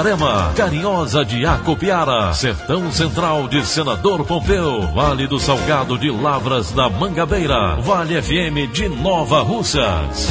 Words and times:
Itarema, 0.00 0.54
Carinhosa 0.56 1.22
de 1.26 1.44
Acopiara, 1.44 2.32
Sertão 2.32 2.90
Central 2.90 3.46
de 3.48 3.62
Senador 3.66 4.24
Pompeu, 4.24 4.80
Vale 4.94 5.26
do 5.26 5.38
Salgado 5.38 5.98
de 5.98 6.10
Lavras 6.10 6.72
da 6.72 6.88
Mangabeira, 6.88 7.76
Vale 7.82 8.22
FM 8.22 8.72
de 8.72 8.88
Nova 8.88 9.42
Russas. 9.42 10.26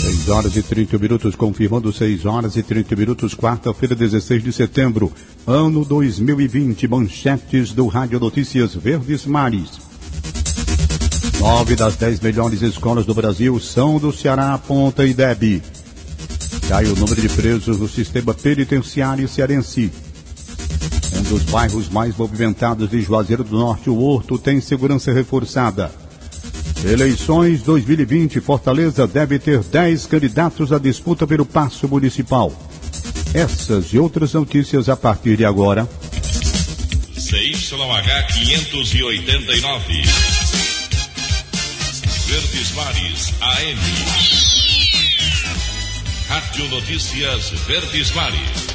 6 0.00 0.28
horas 0.28 0.56
e 0.56 0.62
30 0.62 0.96
minutos, 0.96 1.34
confirmando 1.34 1.92
6 1.92 2.24
horas 2.24 2.56
e 2.56 2.62
30 2.62 2.94
minutos, 2.94 3.34
quarta-feira, 3.34 3.96
16 3.96 4.44
de 4.44 4.52
setembro, 4.52 5.12
ano 5.44 5.84
2020, 5.84 6.86
manchetes 6.86 7.72
do 7.72 7.88
Rádio 7.88 8.20
Notícias 8.20 8.76
Verdes 8.76 9.26
Mares. 9.26 9.80
Nove 11.40 11.74
das 11.74 11.96
dez 11.96 12.20
melhores 12.20 12.62
escolas 12.62 13.04
do 13.04 13.12
Brasil 13.12 13.58
são 13.58 13.98
do 13.98 14.12
Ceará, 14.12 14.56
Ponta 14.56 15.04
e 15.04 15.12
Deb. 15.12 15.62
Cai 16.68 16.84
o 16.86 16.96
número 16.96 17.20
de 17.20 17.28
presos 17.28 17.78
no 17.78 17.88
sistema 17.88 18.34
penitenciário 18.34 19.28
cearense. 19.28 19.92
Um 21.14 21.22
dos 21.22 21.44
bairros 21.44 21.88
mais 21.88 22.16
movimentados 22.16 22.90
de 22.90 23.00
Juazeiro 23.00 23.44
do 23.44 23.56
Norte, 23.56 23.88
o 23.88 23.96
Horto, 23.96 24.36
tem 24.36 24.60
segurança 24.60 25.12
reforçada. 25.12 25.92
Eleições 26.84 27.62
2020, 27.62 28.40
Fortaleza 28.40 29.06
deve 29.06 29.38
ter 29.38 29.62
10 29.62 30.06
candidatos 30.06 30.72
à 30.72 30.78
disputa 30.78 31.24
pelo 31.24 31.46
passo 31.46 31.86
municipal. 31.86 32.52
Essas 33.32 33.92
e 33.92 33.98
outras 33.98 34.32
notícias 34.34 34.88
a 34.88 34.96
partir 34.96 35.36
de 35.36 35.44
agora. 35.44 35.88
CYH 37.16 38.26
589. 38.34 40.02
Verdes 42.26 42.72
Mares 42.72 43.32
AM. 43.40 44.65
Rádio 46.28 46.68
Notícias 46.68 47.50
Verdes 47.68 48.12
Mares. 48.12 48.66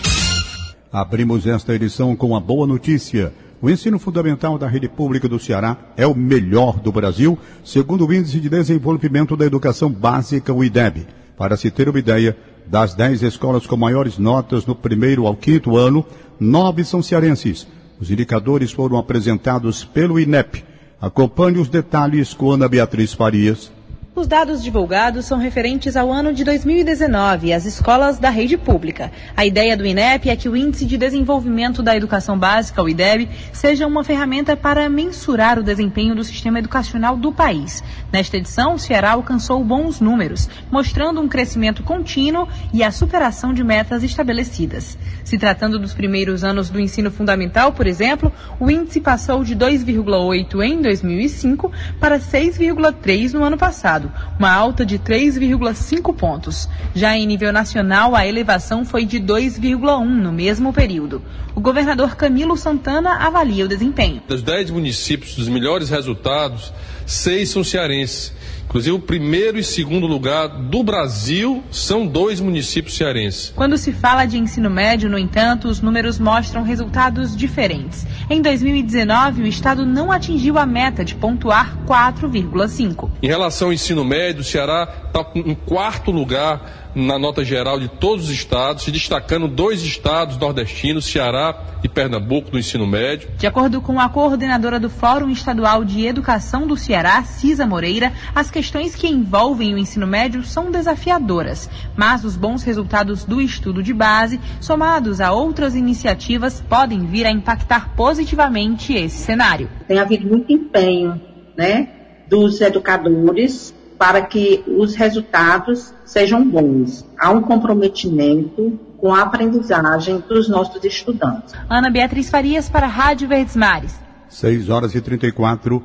Abrimos 0.91 1.45
esta 1.45 1.75
edição 1.75 2.15
com 2.15 2.33
a 2.33 2.39
boa 2.39 2.65
notícia. 2.65 3.33
O 3.61 3.69
ensino 3.69 3.99
fundamental 3.99 4.57
da 4.57 4.67
rede 4.67 4.87
pública 4.87 5.27
do 5.27 5.37
Ceará 5.37 5.77
é 5.97 6.07
o 6.07 6.15
melhor 6.15 6.79
do 6.79 6.93
Brasil, 6.93 7.37
segundo 7.63 8.07
o 8.07 8.13
Índice 8.13 8.39
de 8.39 8.47
Desenvolvimento 8.47 9.35
da 9.35 9.45
Educação 9.45 9.91
Básica, 9.91 10.53
o 10.53 10.63
IDEB. 10.63 11.05
Para 11.37 11.57
se 11.57 11.69
ter 11.69 11.89
uma 11.89 11.99
ideia, 11.99 12.37
das 12.65 12.93
dez 12.93 13.21
escolas 13.21 13.67
com 13.67 13.75
maiores 13.75 14.17
notas 14.17 14.65
no 14.65 14.73
primeiro 14.73 15.27
ao 15.27 15.35
quinto 15.35 15.75
ano, 15.75 16.05
nove 16.39 16.85
são 16.85 17.03
cearenses. 17.03 17.67
Os 17.99 18.09
indicadores 18.09 18.71
foram 18.71 18.97
apresentados 18.97 19.83
pelo 19.83 20.17
INEP. 20.17 20.63
Acompanhe 21.01 21.59
os 21.59 21.67
detalhes 21.67 22.33
com 22.33 22.51
Ana 22.51 22.69
Beatriz 22.69 23.11
Farias. 23.11 23.69
Os 24.13 24.27
dados 24.27 24.61
divulgados 24.61 25.23
são 25.23 25.37
referentes 25.39 25.95
ao 25.95 26.11
ano 26.11 26.33
de 26.33 26.43
2019 26.43 27.47
e 27.47 27.53
às 27.53 27.65
escolas 27.65 28.19
da 28.19 28.29
rede 28.29 28.57
pública. 28.57 29.09
A 29.37 29.45
ideia 29.45 29.77
do 29.77 29.85
INEP 29.85 30.29
é 30.29 30.35
que 30.35 30.49
o 30.49 30.55
Índice 30.55 30.85
de 30.85 30.97
Desenvolvimento 30.97 31.81
da 31.81 31.95
Educação 31.95 32.37
Básica, 32.37 32.83
o 32.83 32.89
IDEB, 32.89 33.29
seja 33.53 33.87
uma 33.87 34.03
ferramenta 34.03 34.57
para 34.57 34.89
mensurar 34.89 35.57
o 35.57 35.63
desempenho 35.63 36.13
do 36.13 36.25
sistema 36.25 36.59
educacional 36.59 37.15
do 37.15 37.31
país. 37.31 37.81
Nesta 38.11 38.35
edição, 38.35 38.73
o 38.73 38.79
Ceará 38.79 39.11
alcançou 39.11 39.63
bons 39.63 40.01
números, 40.01 40.49
mostrando 40.69 41.21
um 41.21 41.29
crescimento 41.29 41.81
contínuo 41.81 42.49
e 42.73 42.83
a 42.83 42.91
superação 42.91 43.53
de 43.53 43.63
metas 43.63 44.03
estabelecidas. 44.03 44.97
Se 45.23 45.37
tratando 45.37 45.79
dos 45.79 45.93
primeiros 45.93 46.43
anos 46.43 46.69
do 46.69 46.81
ensino 46.81 47.11
fundamental, 47.11 47.71
por 47.71 47.87
exemplo, 47.87 48.29
o 48.59 48.69
índice 48.69 48.99
passou 48.99 49.41
de 49.41 49.55
2,8 49.55 50.61
em 50.65 50.81
2005 50.81 51.71
para 51.97 52.19
6,3 52.19 53.31
no 53.31 53.45
ano 53.45 53.57
passado 53.57 54.00
uma 54.39 54.51
alta 54.51 54.85
de 54.85 54.97
3,5 54.97 56.15
pontos. 56.15 56.69
Já 56.95 57.15
em 57.15 57.25
nível 57.25 57.51
nacional, 57.51 58.15
a 58.15 58.25
elevação 58.25 58.85
foi 58.85 59.05
de 59.05 59.19
2,1 59.19 60.05
no 60.05 60.31
mesmo 60.31 60.71
período. 60.71 61.21
O 61.53 61.59
governador 61.59 62.15
Camilo 62.15 62.55
Santana 62.55 63.17
avalia 63.25 63.65
o 63.65 63.67
desempenho. 63.67 64.21
Dos 64.27 64.41
10 64.41 64.71
municípios 64.71 65.35
dos 65.35 65.49
melhores 65.49 65.89
resultados, 65.89 66.71
seis 67.05 67.49
são 67.49 67.63
cearenses. 67.63 68.33
Inclusive, 68.71 68.95
o 68.95 68.99
primeiro 68.99 69.59
e 69.59 69.63
segundo 69.65 70.07
lugar 70.07 70.47
do 70.47 70.81
Brasil 70.81 71.61
são 71.69 72.07
dois 72.07 72.39
municípios 72.39 72.95
cearenses. 72.95 73.51
Quando 73.53 73.77
se 73.77 73.91
fala 73.91 74.25
de 74.25 74.37
ensino 74.37 74.69
médio, 74.69 75.09
no 75.09 75.19
entanto, 75.19 75.67
os 75.67 75.81
números 75.81 76.17
mostram 76.17 76.63
resultados 76.63 77.35
diferentes. 77.35 78.07
Em 78.29 78.41
2019, 78.41 79.41
o 79.41 79.45
Estado 79.45 79.85
não 79.85 80.09
atingiu 80.09 80.57
a 80.57 80.65
meta 80.65 81.03
de 81.03 81.15
pontuar 81.15 81.79
4,5. 81.85 83.09
Em 83.21 83.27
relação 83.27 83.67
ao 83.67 83.73
ensino 83.73 84.05
médio, 84.05 84.39
o 84.39 84.45
Ceará 84.45 84.87
está 85.05 85.29
em 85.35 85.53
quarto 85.53 86.09
lugar 86.09 86.80
na 86.95 87.17
nota 87.17 87.43
geral 87.43 87.79
de 87.79 87.87
todos 87.87 88.25
os 88.25 88.31
estados, 88.31 88.83
se 88.83 88.91
destacando 88.91 89.47
dois 89.47 89.81
estados 89.83 90.37
nordestinos, 90.37 91.05
Ceará 91.05 91.79
e 91.83 91.89
Pernambuco, 91.89 92.51
do 92.51 92.59
ensino 92.59 92.85
médio. 92.85 93.29
De 93.37 93.47
acordo 93.47 93.81
com 93.81 93.99
a 93.99 94.09
coordenadora 94.09 94.79
do 94.79 94.89
Fórum 94.89 95.29
Estadual 95.29 95.83
de 95.83 96.05
Educação 96.05 96.67
do 96.67 96.77
Ceará, 96.77 97.23
Cisa 97.23 97.65
Moreira, 97.65 98.13
as 98.35 98.51
questões 98.51 98.95
que 98.95 99.07
envolvem 99.07 99.73
o 99.73 99.77
ensino 99.77 100.05
médio 100.05 100.43
são 100.43 100.71
desafiadoras, 100.71 101.69
mas 101.95 102.23
os 102.23 102.35
bons 102.35 102.63
resultados 102.63 103.23
do 103.25 103.41
estudo 103.41 103.81
de 103.81 103.93
base, 103.93 104.39
somados 104.59 105.21
a 105.21 105.31
outras 105.31 105.75
iniciativas, 105.75 106.61
podem 106.61 107.05
vir 107.05 107.25
a 107.25 107.31
impactar 107.31 107.95
positivamente 107.95 108.93
esse 108.93 109.17
cenário. 109.17 109.69
Tem 109.87 109.99
havido 109.99 110.27
muito 110.27 110.51
empenho, 110.51 111.19
né, 111.57 111.89
dos 112.29 112.61
educadores 112.61 113.73
para 114.01 114.23
que 114.23 114.63
os 114.65 114.95
resultados 114.95 115.93
sejam 116.03 116.43
bons. 116.43 117.05
Há 117.19 117.29
um 117.29 117.39
comprometimento 117.39 118.79
com 118.97 119.13
a 119.13 119.21
aprendizagem 119.21 120.23
dos 120.27 120.49
nossos 120.49 120.83
estudantes. 120.83 121.53
Ana 121.69 121.87
Beatriz 121.91 122.27
Farias 122.27 122.67
para 122.67 122.87
a 122.87 122.89
Rádio 122.89 123.27
Verdes 123.27 123.55
Mares. 123.55 123.93
6 124.27 124.69
horas 124.71 124.95
e 124.95 125.01
34. 125.01 125.83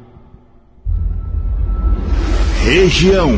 Região. 2.65 3.33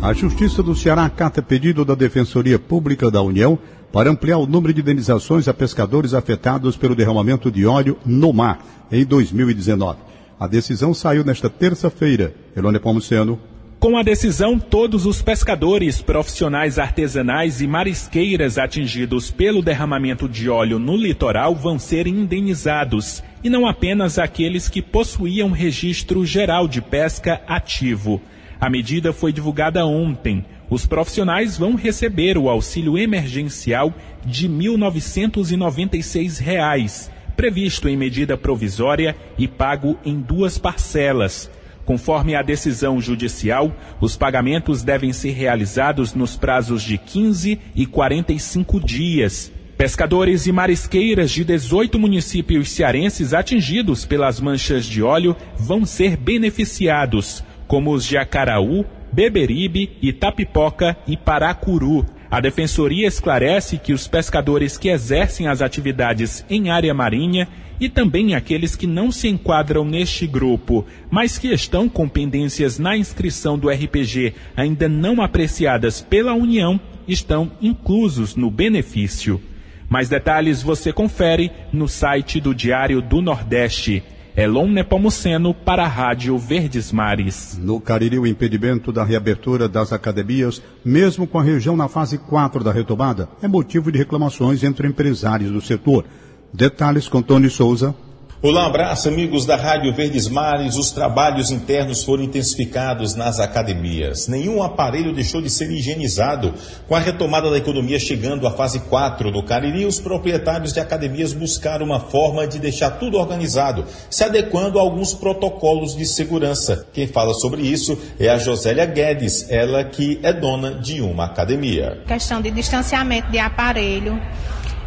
A 0.00 0.12
Justiça 0.12 0.62
do 0.62 0.76
Ceará 0.76 1.04
acata 1.04 1.42
pedido 1.42 1.84
da 1.84 1.96
Defensoria 1.96 2.56
Pública 2.56 3.10
da 3.10 3.20
União 3.20 3.58
para 3.92 4.10
ampliar 4.10 4.38
o 4.38 4.46
número 4.46 4.72
de 4.72 4.80
indenizações 4.80 5.48
a 5.48 5.52
pescadores 5.52 6.14
afetados 6.14 6.76
pelo 6.76 6.94
derramamento 6.94 7.50
de 7.50 7.66
óleo 7.66 7.98
no 8.06 8.32
mar 8.32 8.60
em 8.92 9.04
2019. 9.04 9.98
A 10.38 10.46
decisão 10.46 10.94
saiu 10.94 11.22
nesta 11.22 11.50
terça-feira. 11.50 12.32
Elônia 12.56 12.80
Pomuceno. 12.80 13.49
Com 13.80 13.96
a 13.96 14.02
decisão, 14.02 14.58
todos 14.58 15.06
os 15.06 15.22
pescadores, 15.22 16.02
profissionais 16.02 16.78
artesanais 16.78 17.62
e 17.62 17.66
marisqueiras 17.66 18.58
atingidos 18.58 19.30
pelo 19.30 19.62
derramamento 19.62 20.28
de 20.28 20.50
óleo 20.50 20.78
no 20.78 20.98
litoral 20.98 21.54
vão 21.54 21.78
ser 21.78 22.06
indenizados, 22.06 23.22
e 23.42 23.48
não 23.48 23.66
apenas 23.66 24.18
aqueles 24.18 24.68
que 24.68 24.82
possuíam 24.82 25.50
registro 25.50 26.26
geral 26.26 26.68
de 26.68 26.82
pesca 26.82 27.40
ativo. 27.48 28.20
A 28.60 28.68
medida 28.68 29.14
foi 29.14 29.32
divulgada 29.32 29.86
ontem. 29.86 30.44
Os 30.68 30.84
profissionais 30.84 31.56
vão 31.56 31.74
receber 31.74 32.36
o 32.36 32.50
auxílio 32.50 32.98
emergencial 32.98 33.94
de 34.26 34.46
R$ 34.46 34.52
1.996 34.52 37.08
previsto 37.34 37.88
em 37.88 37.96
medida 37.96 38.36
provisória 38.36 39.16
e 39.38 39.48
pago 39.48 39.96
em 40.04 40.20
duas 40.20 40.58
parcelas. 40.58 41.50
Conforme 41.90 42.36
a 42.36 42.42
decisão 42.42 43.00
judicial, 43.00 43.74
os 44.00 44.16
pagamentos 44.16 44.84
devem 44.84 45.12
ser 45.12 45.32
realizados 45.32 46.14
nos 46.14 46.36
prazos 46.36 46.84
de 46.84 46.96
15 46.96 47.58
e 47.74 47.84
45 47.84 48.78
dias. 48.78 49.50
Pescadores 49.76 50.46
e 50.46 50.52
marisqueiras 50.52 51.32
de 51.32 51.42
18 51.42 51.98
municípios 51.98 52.70
cearenses 52.70 53.34
atingidos 53.34 54.06
pelas 54.06 54.38
manchas 54.38 54.86
de 54.86 55.02
óleo 55.02 55.36
vão 55.58 55.84
ser 55.84 56.16
beneficiados, 56.16 57.42
como 57.66 57.92
os 57.92 58.06
de 58.06 58.16
Acaraú, 58.16 58.84
Beberibe, 59.10 59.98
Itapipoca 60.00 60.96
e 61.08 61.16
Paracuru. 61.16 62.06
A 62.30 62.40
Defensoria 62.40 63.08
esclarece 63.08 63.78
que 63.78 63.92
os 63.92 64.06
pescadores 64.06 64.78
que 64.78 64.90
exercem 64.90 65.48
as 65.48 65.60
atividades 65.60 66.46
em 66.48 66.70
área 66.70 66.94
marinha 66.94 67.48
e 67.80 67.88
também 67.88 68.34
aqueles 68.34 68.76
que 68.76 68.86
não 68.86 69.10
se 69.10 69.26
enquadram 69.26 69.84
neste 69.84 70.26
grupo, 70.26 70.84
mas 71.10 71.38
que 71.38 71.48
estão 71.48 71.88
com 71.88 72.08
pendências 72.08 72.78
na 72.78 72.96
inscrição 72.96 73.58
do 73.58 73.70
RPG 73.70 74.34
ainda 74.54 74.88
não 74.88 75.22
apreciadas 75.22 76.00
pela 76.00 76.34
União, 76.34 76.78
estão 77.08 77.50
inclusos 77.60 78.36
no 78.36 78.50
benefício. 78.50 79.40
Mais 79.88 80.08
detalhes 80.08 80.62
você 80.62 80.92
confere 80.92 81.50
no 81.72 81.88
site 81.88 82.40
do 82.40 82.54
Diário 82.54 83.02
do 83.02 83.20
Nordeste. 83.20 84.04
Elon 84.36 84.68
Nepomuceno 84.68 85.52
para 85.52 85.84
a 85.84 85.88
Rádio 85.88 86.38
Verdes 86.38 86.92
Mares. 86.92 87.58
No 87.60 87.80
Cariri, 87.80 88.18
o 88.18 88.26
impedimento 88.26 88.92
da 88.92 89.02
reabertura 89.02 89.68
das 89.68 89.92
academias, 89.92 90.62
mesmo 90.84 91.26
com 91.26 91.38
a 91.38 91.42
região 91.42 91.76
na 91.76 91.88
fase 91.88 92.16
4 92.16 92.62
da 92.62 92.70
retomada, 92.70 93.28
é 93.42 93.48
motivo 93.48 93.90
de 93.90 93.98
reclamações 93.98 94.62
entre 94.62 94.86
empresários 94.86 95.50
do 95.50 95.60
setor. 95.60 96.04
Detalhes 96.52 97.08
com 97.08 97.22
Tony 97.22 97.48
Souza, 97.48 97.94
Olá, 98.42 98.62
um 98.62 98.68
abraço, 98.68 99.06
amigos 99.06 99.44
da 99.44 99.54
Rádio 99.54 99.92
Verdes 99.92 100.26
Mares. 100.26 100.76
Os 100.76 100.90
trabalhos 100.90 101.50
internos 101.50 102.02
foram 102.02 102.22
intensificados 102.22 103.14
nas 103.14 103.38
academias. 103.38 104.28
Nenhum 104.28 104.62
aparelho 104.62 105.14
deixou 105.14 105.42
de 105.42 105.50
ser 105.50 105.70
higienizado. 105.70 106.54
Com 106.88 106.94
a 106.94 106.98
retomada 106.98 107.50
da 107.50 107.58
economia 107.58 108.00
chegando 108.00 108.46
à 108.46 108.50
fase 108.50 108.80
4 108.80 109.30
do 109.30 109.42
Cariri, 109.42 109.84
os 109.84 110.00
proprietários 110.00 110.72
de 110.72 110.80
academias 110.80 111.34
buscaram 111.34 111.84
uma 111.84 112.00
forma 112.00 112.46
de 112.46 112.58
deixar 112.58 112.92
tudo 112.92 113.18
organizado, 113.18 113.84
se 114.08 114.24
adequando 114.24 114.78
a 114.78 114.80
alguns 114.82 115.12
protocolos 115.12 115.94
de 115.94 116.06
segurança. 116.06 116.86
Quem 116.94 117.06
fala 117.06 117.34
sobre 117.34 117.60
isso 117.60 117.98
é 118.18 118.30
a 118.30 118.38
Josélia 118.38 118.86
Guedes, 118.86 119.50
ela 119.50 119.84
que 119.84 120.18
é 120.22 120.32
dona 120.32 120.76
de 120.76 121.02
uma 121.02 121.26
academia. 121.26 122.02
Questão 122.06 122.40
de 122.40 122.50
distanciamento 122.50 123.30
de 123.30 123.38
aparelho, 123.38 124.18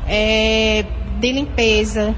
é, 0.08 0.86
de 1.20 1.32
limpeza 1.32 2.16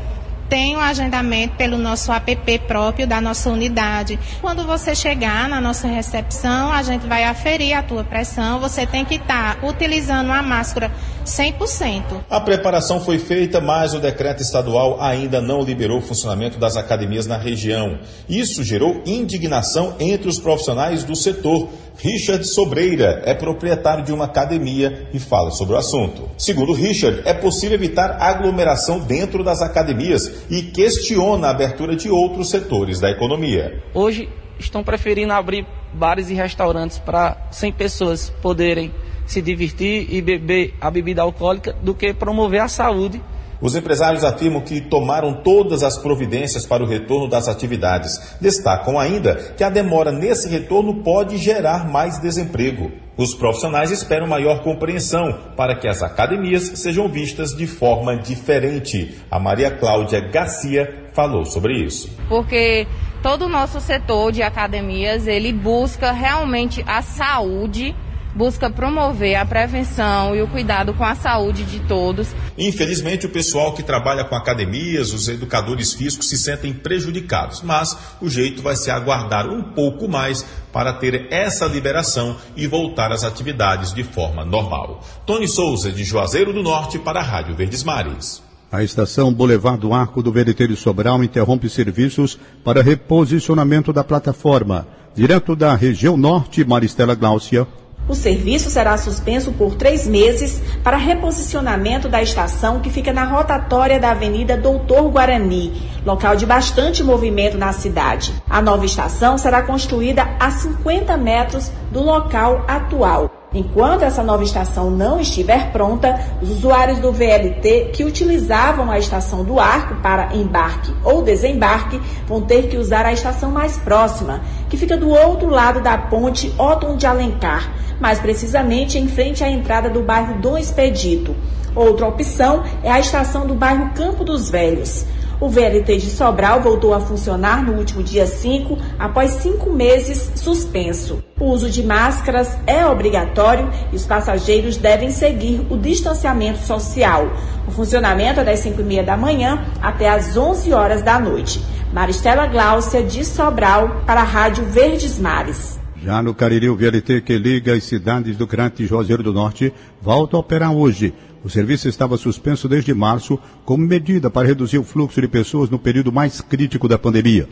tem 0.50 0.76
um 0.76 0.80
agendamento 0.80 1.56
pelo 1.56 1.78
nosso 1.78 2.12
app 2.12 2.60
próprio 2.60 3.08
da 3.08 3.20
nossa 3.20 3.50
unidade. 3.50 4.20
Quando 4.42 4.64
você 4.66 4.94
chegar 4.94 5.50
na 5.50 5.60
nossa 5.60 5.88
recepção, 5.88 6.72
a 6.72 6.84
gente 6.84 7.08
vai 7.08 7.24
aferir 7.24 7.76
a 7.76 7.82
tua 7.82 8.04
pressão. 8.04 8.60
Você 8.60 8.86
tem 8.86 9.04
que 9.04 9.16
estar 9.16 9.56
tá 9.56 9.68
utilizando 9.68 10.28
uma 10.28 10.42
máscara 10.42 10.92
100%. 11.25 12.24
A 12.30 12.39
preparação 12.39 13.00
foi 13.00 13.18
feita, 13.18 13.60
mas 13.60 13.94
o 13.94 14.00
decreto 14.00 14.42
estadual 14.42 15.01
ainda 15.01 15.42
não 15.42 15.62
liberou 15.62 15.98
o 15.98 16.01
funcionamento 16.01 16.60
das 16.60 16.77
academias 16.77 17.25
na 17.25 17.38
região. 17.38 18.00
Isso 18.30 18.63
gerou 18.63 19.01
indignação 19.06 19.95
entre 20.00 20.30
os 20.30 20.39
profissionais 20.39 21.04
do 21.04 21.16
setor. 21.16 21.68
Richard 21.98 22.45
Sobreira 22.45 23.22
é 23.25 23.33
proprietário 23.33 24.04
de 24.04 24.13
uma 24.13 24.25
academia 24.25 25.07
e 25.13 25.19
fala 25.19 25.50
sobre 25.50 25.75
o 25.75 25.77
assunto. 25.77 26.30
Segundo 26.38 26.74
Richard, 26.74 27.22
é 27.25 27.33
possível 27.33 27.75
evitar 27.75 28.18
aglomeração 28.21 29.00
dentro 29.00 29.44
das 29.44 29.62
academias 29.62 30.45
e 30.50 30.63
questiona 30.63 31.48
a 31.48 31.51
abertura 31.51 31.95
de 31.95 32.10
outros 32.10 32.50
setores 32.50 33.00
da 33.00 33.10
economia. 33.10 33.81
Hoje 33.94 34.30
estão 34.60 34.83
preferindo 34.83 35.33
abrir 35.33 35.66
bares 35.94 36.30
e 36.30 36.33
restaurantes 36.33 37.00
para 37.00 37.48
100 37.51 37.71
pessoas 37.74 38.30
poderem 38.42 38.92
se 39.25 39.42
divertir 39.42 40.07
e 40.10 40.22
beber 40.22 40.74
a 40.80 40.89
bebida 40.89 41.22
alcoólica 41.22 41.74
do 41.81 41.94
que 41.94 42.13
promover 42.13 42.62
a 42.62 42.68
saúde 42.68 43.22
os 43.62 43.75
empresários 43.75 44.24
afirmam 44.24 44.62
que 44.62 44.81
tomaram 44.81 45.42
todas 45.42 45.81
as 45.81 45.98
providências 45.98 46.66
para 46.66 46.83
o 46.83 46.88
retorno 46.88 47.27
das 47.27 47.48
atividades. 47.48 48.36
Destacam 48.39 49.00
ainda 49.00 49.36
que 49.57 49.63
a 49.63 49.69
demora 49.69 50.12
nesse 50.12 50.50
retorno 50.50 51.01
pode 51.01 51.38
gerar 51.38 51.89
mais 51.89 52.19
desemprego. 52.19 52.92
Os 53.18 53.33
profissionais 53.33 53.92
esperam 53.92 54.27
maior 54.27 54.62
compreensão 54.62 55.54
para 55.56 55.80
que 55.80 55.88
as 55.88 56.04
academias 56.04 56.74
sejam 56.75 57.07
vistas 57.07 57.56
de 57.56 57.66
forma 57.66 58.18
diferente. 58.18 59.16
A 59.31 59.39
Maria 59.39 59.71
Cláudia 59.71 60.19
Garcia 60.19 61.07
falou 61.13 61.45
sobre 61.45 61.81
isso. 61.81 62.13
Porque 62.28 62.86
todo 63.24 63.45
o 63.45 63.50
nosso 63.50 63.80
setor 63.80 64.33
de 64.33 64.44
academias, 64.44 65.28
ele 65.28 65.54
busca 65.54 66.12
realmente 66.12 66.83
a 66.86 67.01
saúde 67.01 67.95
busca 68.36 68.70
promover 68.70 69.36
a 69.36 69.46
prevenção 69.46 70.36
e 70.36 70.42
o 70.42 70.48
cuidado 70.48 70.94
com 70.94 71.04
a 71.04 71.16
saúde 71.16 71.64
de 71.64 71.80
todos. 71.80 72.28
Infelizmente, 72.58 73.26
o 73.26 73.30
pessoal 73.30 73.74
que 73.74 73.82
trabalha 73.82 74.26
com 74.26 74.36
academias, 74.36 75.14
os 75.14 75.28
educadores 75.28 75.94
físicos 75.94 76.28
se 76.28 76.38
sentem 76.38 76.74
prejudicados, 76.74 77.62
mas 77.62 77.98
o 78.22 78.30
jeito 78.30 78.62
vai 78.62 78.76
ser 78.76 78.92
aguardar 78.92 79.48
um 79.50 79.64
pouco 79.74 80.08
mais 80.08 80.46
para 80.74 80.92
ter 80.92 81.28
essa 81.32 81.66
liberação 81.66 82.36
e 82.56 82.68
voltar 82.68 83.12
às 83.12 83.24
atividades 83.24 83.94
de 83.94 84.04
forma 84.04 84.44
normal. 84.44 85.02
Tony 85.26 85.48
Souza, 85.48 85.92
de 85.92 86.04
Juazeiro 86.04 86.52
do 86.52 86.62
Norte, 86.62 87.00
para 87.00 87.22
a 87.22 87.24
Rádio 87.24 87.56
Verdes 87.56 87.84
Mares. 87.84 88.44
A 88.72 88.84
estação 88.84 89.34
Boulevard 89.34 89.80
do 89.80 89.94
Arco 89.94 90.22
do 90.22 90.34
de 90.34 90.76
Sobral 90.76 91.24
interrompe 91.24 91.70
serviços 91.70 92.38
para 92.62 92.81
reposicionamento 92.81 93.94
da 93.94 94.04
plataforma. 94.04 94.86
Direto 95.16 95.56
da 95.56 95.74
região 95.76 96.18
norte, 96.18 96.66
Maristela 96.66 97.16
Gláucia. 97.16 97.66
O 98.07 98.13
serviço 98.13 98.69
será 98.69 98.98
suspenso 98.98 99.52
por 99.54 99.75
três 99.75 100.06
meses 100.06 100.62
para 100.84 100.96
reposicionamento 100.96 102.07
da 102.07 102.22
estação 102.22 102.80
que 102.80 102.92
fica 102.92 103.12
na 103.12 103.24
rotatória 103.24 104.00
da 104.00 104.12
Avenida 104.12 104.56
Doutor 104.56 105.10
Guarani, 105.10 105.90
local 106.06 106.36
de 106.36 106.46
bastante 106.46 107.04
movimento 107.04 107.57
na 107.57 107.74
cidade. 107.74 108.34
A 108.48 108.62
nova 108.62 108.86
estação 108.86 109.38
será 109.40 109.63
construída 109.63 110.28
a 110.40 110.52
50 110.52 111.18
metros 111.18 111.72
do 111.92 112.02
local 112.02 112.63
atual. 112.68 113.44
Enquanto 113.56 114.04
essa 114.04 114.22
nova 114.22 114.44
estação 114.44 114.92
não 114.92 115.18
estiver 115.18 115.72
pronta, 115.72 116.19
os 116.42 116.50
usuários 116.50 117.00
do 117.00 117.13
VLT 117.13 117.92
que 117.94 118.04
utilizavam 118.04 118.92
a 118.92 119.00
estação 119.00 119.46
do 119.46 119.62
Arco 119.62 119.96
para 120.02 120.36
embarque 120.36 120.94
ou 121.06 121.22
desembarque 121.22 122.02
vão 122.28 122.42
ter 122.42 122.68
que 122.68 122.75
usar 122.75 123.06
a 123.06 123.13
estação 123.13 123.50
mais 123.50 123.78
próxima, 123.78 124.42
que 124.69 124.75
fica 124.75 124.98
do 124.98 125.10
outro 125.10 125.48
lado 125.48 125.80
da 125.80 125.98
ponte 125.98 126.54
Otton 126.60 126.98
de 126.98 127.07
Alencar, 127.07 127.72
mais 127.98 128.19
precisamente 128.19 129.00
em 129.00 129.07
frente 129.07 129.42
à 129.42 129.50
entrada 129.50 129.90
do 129.90 130.02
bairro 130.02 130.38
Dom 130.42 130.57
Expedito. 130.57 131.34
Outra 131.74 132.07
opção 132.07 132.62
é 132.84 132.92
a 132.92 133.00
estação 133.00 133.48
do 133.48 133.56
bairro 133.56 133.92
Campo 133.96 134.25
dos 134.25 134.50
Velhos. 134.50 135.06
O 135.40 135.50
VLT 135.50 135.98
de 135.98 136.09
Sobral 136.09 136.62
voltou 136.62 136.94
a 136.94 137.00
funcionar 137.00 137.62
no 137.62 137.74
último 137.74 138.02
dia 138.02 138.26
5, 138.26 138.78
após 138.98 139.31
cinco 139.31 139.69
meses 139.69 140.31
suspenso. 140.36 141.21
O 141.38 141.45
uso 141.45 141.69
de 141.69 141.83
máscaras 141.83 142.57
é 142.66 142.86
obrigatório 142.86 143.69
e 143.92 143.95
os 143.98 144.06
passageiros 144.06 144.78
devem 144.78 145.12
seguir 145.12 145.68
o 145.69 145.78
distanciamento 145.78 146.59
social. 146.59 147.28
O 147.68 147.71
funcionamento 147.71 148.40
é 148.40 148.44
das 148.45 148.59
5 148.59 148.80
e 148.80 148.83
meia 148.83 149.04
da 149.04 149.18
manhã 149.18 149.66
até 149.81 150.09
às 150.09 150.38
11 150.38 150.71
horas 150.71 151.02
da 151.02 151.19
noite. 151.19 151.62
Maristela 151.92 152.48
Gláucia, 152.48 153.04
de 153.04 153.26
Sobral, 153.26 154.04
para 154.06 154.21
a 154.21 154.26
Rádio 154.26 154.64
Verdes 154.66 155.19
Mares. 155.19 155.84
Já 156.06 156.21
no 156.21 156.35
Cariri, 156.35 156.69
o 156.69 156.76
VLT 156.76 157.21
que 157.21 157.35
liga 157.35 157.74
as 157.74 157.83
cidades 157.83 158.38
do 158.38 158.45
Grande 158.45 158.85
Juazeiro 158.85 159.24
do 159.24 159.33
Norte 159.33 159.74
volta 160.00 160.38
a 160.38 160.40
operar 160.40 160.71
hoje. 160.71 161.12
O 161.44 161.50
serviço 161.50 161.90
estava 161.90 162.16
suspenso 162.16 162.69
desde 162.69 162.94
março 162.94 163.40
como 163.66 163.83
medida 163.83 164.30
para 164.30 164.45
reduzir 164.45 164.78
o 164.78 164.83
fluxo 164.83 165.19
de 165.19 165.28
pessoas 165.28 165.68
no 165.68 165.80
período 165.80 166.12
mais 166.12 166.42
crítico 166.42 166.88
da 166.88 167.00
pandemia. 167.00 167.50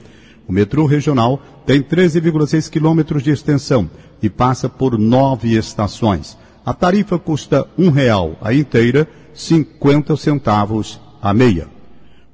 O 0.48 0.54
metrô 0.54 0.86
regional 0.86 1.42
tem 1.66 1.82
13,6 1.82 2.70
quilômetros 2.70 3.24
de 3.24 3.32
extensão 3.32 3.90
e 4.22 4.30
passa 4.30 4.70
por 4.70 5.00
nove 5.00 5.58
estações. 5.58 6.38
A 6.64 6.76
tarifa 6.76 7.18
custa 7.18 7.68
um 7.76 7.90
real 7.90 8.38
a 8.40 8.54
inteira, 8.54 9.10
50 9.34 10.16
centavos 10.16 11.02
a 11.20 11.34
meia. 11.34 11.73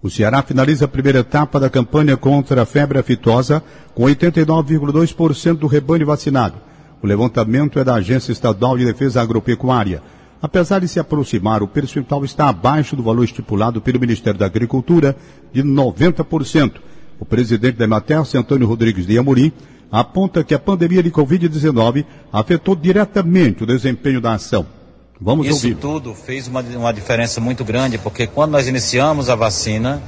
O 0.01 0.09
Ceará 0.09 0.41
finaliza 0.41 0.85
a 0.85 0.87
primeira 0.87 1.19
etapa 1.19 1.59
da 1.59 1.69
campanha 1.69 2.15
contra 2.15 2.61
a 2.61 2.65
febre 2.65 2.97
aftosa 2.97 3.61
com 3.93 4.03
89,2% 4.03 5.57
do 5.57 5.67
rebanho 5.67 6.05
vacinado. 6.05 6.55
O 7.03 7.07
levantamento 7.07 7.79
é 7.79 7.83
da 7.83 7.95
Agência 7.95 8.31
Estadual 8.31 8.77
de 8.77 8.85
Defesa 8.85 9.21
Agropecuária. 9.21 10.01
Apesar 10.41 10.79
de 10.79 10.87
se 10.87 11.01
aproximar, 11.01 11.61
o 11.61 11.67
percentual 11.67 12.23
está 12.23 12.47
abaixo 12.47 12.95
do 12.95 13.03
valor 13.03 13.25
estipulado 13.25 13.81
pelo 13.81 13.99
Ministério 13.99 14.39
da 14.39 14.45
Agricultura 14.45 15.17
de 15.51 15.61
90%. 15.61 16.75
O 17.19 17.25
presidente 17.25 17.75
da 17.75 17.83
Emater, 17.83 18.23
Antônio 18.35 18.67
Rodrigues 18.67 19.05
de 19.05 19.17
Amorim, 19.17 19.51
aponta 19.91 20.45
que 20.45 20.53
a 20.53 20.59
pandemia 20.59 21.03
de 21.03 21.11
Covid-19 21.11 22.05
afetou 22.31 22.73
diretamente 22.73 23.63
o 23.63 23.67
desempenho 23.67 24.21
da 24.21 24.33
ação. 24.33 24.78
Vamos 25.21 25.47
Isso 25.47 25.67
ouvir. 25.67 25.75
tudo 25.75 26.15
fez 26.15 26.47
uma, 26.47 26.61
uma 26.61 26.93
diferença 26.93 27.41
muito 27.41 27.65
grande, 27.65 27.97
porque 27.97 28.25
quando 28.25 28.51
nós 28.51 28.67
iniciamos 28.67 29.29
a 29.29 29.35
vacina, 29.35 30.01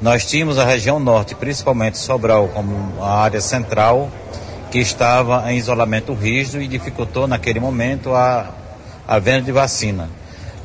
nós 0.00 0.26
tínhamos 0.26 0.58
a 0.58 0.64
região 0.64 1.00
norte, 1.00 1.34
principalmente 1.34 1.96
Sobral, 1.98 2.48
como 2.48 3.02
a 3.02 3.20
área 3.22 3.40
central, 3.40 4.10
que 4.70 4.78
estava 4.78 5.50
em 5.50 5.56
isolamento 5.56 6.12
rígido 6.12 6.60
e 6.60 6.68
dificultou 6.68 7.26
naquele 7.26 7.58
momento 7.58 8.14
a 8.14 8.54
a 9.08 9.18
venda 9.18 9.40
de 9.40 9.52
vacina. 9.52 10.10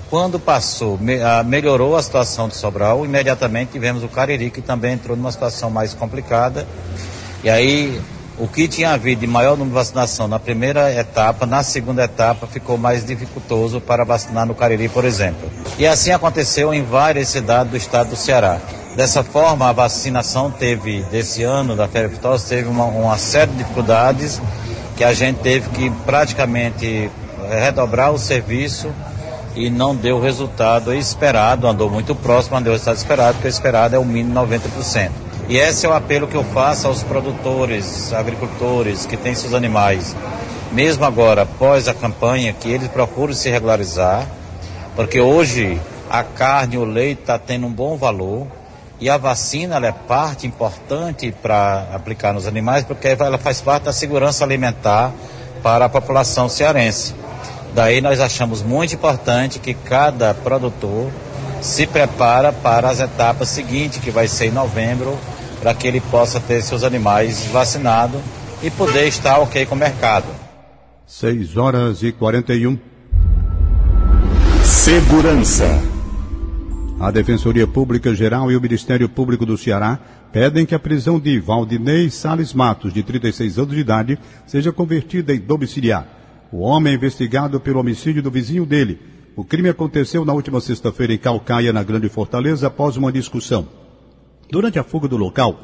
Quando 0.10 0.38
passou, 0.38 0.98
me, 1.00 1.19
a, 1.22 1.41
melhorou 1.41 1.95
a 1.95 2.03
situação 2.03 2.50
de 2.50 2.57
Sobral, 2.57 3.05
imediatamente 3.05 3.72
tivemos 3.72 4.03
o 4.03 4.10
Cariri, 4.10 4.51
que 4.51 4.62
também 4.62 4.93
entrou 4.93 5.15
numa 5.15 5.31
situação 5.31 5.69
mais 5.69 5.93
complicada. 5.93 6.67
E 7.41 7.50
aí 7.50 8.00
O 8.37 8.47
que 8.47 8.67
tinha 8.67 8.91
havido 8.91 9.21
de 9.21 9.27
maior 9.27 9.51
número 9.51 9.69
de 9.69 9.75
vacinação 9.75 10.27
na 10.27 10.39
primeira 10.39 10.91
etapa, 10.91 11.45
na 11.45 11.61
segunda 11.61 12.03
etapa 12.03 12.47
ficou 12.47 12.77
mais 12.79 13.05
dificultoso 13.05 13.79
para 13.79 14.03
vacinar 14.03 14.47
no 14.47 14.55
Cariri, 14.55 14.89
por 14.89 15.05
exemplo. 15.05 15.51
E 15.77 15.85
assim 15.85 16.11
aconteceu 16.11 16.73
em 16.73 16.83
várias 16.83 17.27
cidades 17.27 17.69
do 17.69 17.77
estado 17.77 18.09
do 18.09 18.15
Ceará. 18.15 18.59
Dessa 18.95 19.23
forma, 19.23 19.69
a 19.69 19.71
vacinação 19.71 20.49
teve, 20.49 21.03
desse 21.03 21.43
ano 21.43 21.75
da 21.75 21.87
febre 21.87 22.15
aftosa, 22.15 22.49
teve 22.49 22.67
uma, 22.67 22.85
uma 22.85 23.17
série 23.17 23.51
de 23.51 23.57
dificuldades 23.57 24.41
que 24.95 25.03
a 25.03 25.13
gente 25.13 25.37
teve 25.37 25.69
que 25.69 25.89
praticamente 26.05 27.11
redobrar 27.49 28.11
o 28.11 28.17
serviço 28.17 28.91
e 29.55 29.69
não 29.69 29.95
deu 29.95 30.17
o 30.17 30.21
resultado 30.21 30.93
esperado, 30.93 31.67
andou 31.67 31.89
muito 31.89 32.15
próximo, 32.15 32.55
não 32.55 32.63
deu 32.63 32.71
o 32.71 32.75
resultado 32.75 32.97
esperado, 32.97 33.33
porque 33.33 33.47
o 33.47 33.49
esperado 33.49 33.95
é 33.95 33.99
o 33.99 34.05
mínimo 34.05 34.33
90%. 34.39 35.23
E 35.50 35.57
esse 35.57 35.85
é 35.85 35.89
o 35.89 35.93
apelo 35.93 36.27
que 36.27 36.35
eu 36.35 36.43
faço 36.43 36.88
aos 36.88 37.03
produtores, 37.03 38.13
agricultores 38.13 39.05
que 39.05 39.17
têm 39.17 39.35
seus 39.35 39.53
animais, 39.53 40.15
mesmo 40.71 41.03
agora, 41.03 41.43
após 41.43 41.88
a 41.88 41.93
campanha, 41.93 42.53
que 42.53 42.69
eles 42.69 42.88
procurem 42.88 43.35
se 43.35 43.50
regularizar, 43.50 44.25
porque 44.95 45.19
hoje 45.19 45.79
a 46.09 46.23
carne, 46.23 46.77
o 46.77 46.85
leite 46.85 47.21
está 47.21 47.38
tendo 47.38 47.67
um 47.67 47.71
bom 47.71 47.97
valor 47.97 48.47
e 49.00 49.09
a 49.09 49.17
vacina 49.17 49.85
é 49.85 49.91
parte 49.91 50.47
importante 50.47 51.31
para 51.41 51.89
aplicar 51.93 52.33
nos 52.33 52.47
animais, 52.47 52.85
porque 52.85 53.09
ela 53.09 53.38
faz 53.38 53.59
parte 53.59 53.83
da 53.83 53.93
segurança 53.93 54.45
alimentar 54.45 55.12
para 55.62 55.85
a 55.85 55.89
população 55.89 56.47
cearense. 56.47 57.13
Daí 57.75 58.00
nós 58.00 58.19
achamos 58.19 58.62
muito 58.62 58.93
importante 58.93 59.59
que 59.59 59.73
cada 59.73 60.33
produtor 60.33 61.12
se 61.62 61.88
prepara 61.88 62.53
para 62.53 62.89
as 62.89 63.00
etapas 63.00 63.50
seguintes, 63.50 64.00
que 64.00 64.12
vai 64.12 64.27
ser 64.27 64.47
em 64.47 64.51
novembro, 64.51 65.17
para 65.63 65.74
que 65.74 65.88
ele 65.88 66.01
possa 66.01 66.41
ter 66.41 66.62
seus 66.62 66.84
animais 66.84 67.46
vacinados 67.46 68.20
e 68.62 68.70
poder 68.70 69.08
estar 69.08 69.39
ok 69.39 69.65
com 69.65 69.75
o 69.75 69.77
mercado. 69.77 70.25
6 71.08 71.55
horas 71.55 72.03
e 72.03 72.12
41. 72.12 72.77
Segurança. 74.62 75.82
A 77.00 77.10
Defensoria 77.12 77.65
Pública 77.65 78.13
Geral 78.13 78.51
e 78.51 78.58
o 78.58 78.62
Ministério 78.62 79.08
Público 79.08 79.46
do 79.46 79.58
Ceará 79.58 79.98
pedem 80.34 80.65
que 80.65 80.75
a 80.75 80.79
prisão 80.79 81.17
de 81.17 81.39
Valdinei 81.39 82.10
Sales 82.10 82.53
Matos, 82.53 82.93
de 82.93 83.01
36 83.01 83.58
anos 83.58 83.74
de 83.74 83.79
idade, 83.79 84.20
seja 84.46 84.74
convertida 84.74 85.34
em 85.34 85.39
domiciliar. 85.39 86.05
O 86.51 86.60
homem 86.60 86.91
é 86.91 86.96
investigado 86.98 87.58
pelo 87.58 87.79
homicídio 87.79 88.22
do 88.22 88.29
vizinho 88.29 88.65
dele. 88.65 89.00
O 89.34 89.46
crime 89.46 89.70
aconteceu 89.70 90.25
na 90.25 90.34
última 90.34 90.60
sexta-feira 90.60 91.13
em 91.13 91.17
Calcaia, 91.17 91.72
na 91.72 91.84
Grande 91.84 92.10
Fortaleza, 92.10 92.67
após 92.67 92.98
uma 92.98 93.13
discussão. 93.13 93.82
Durante 94.53 94.77
a 94.77 94.83
fuga 94.83 95.07
do 95.07 95.17
local, 95.17 95.60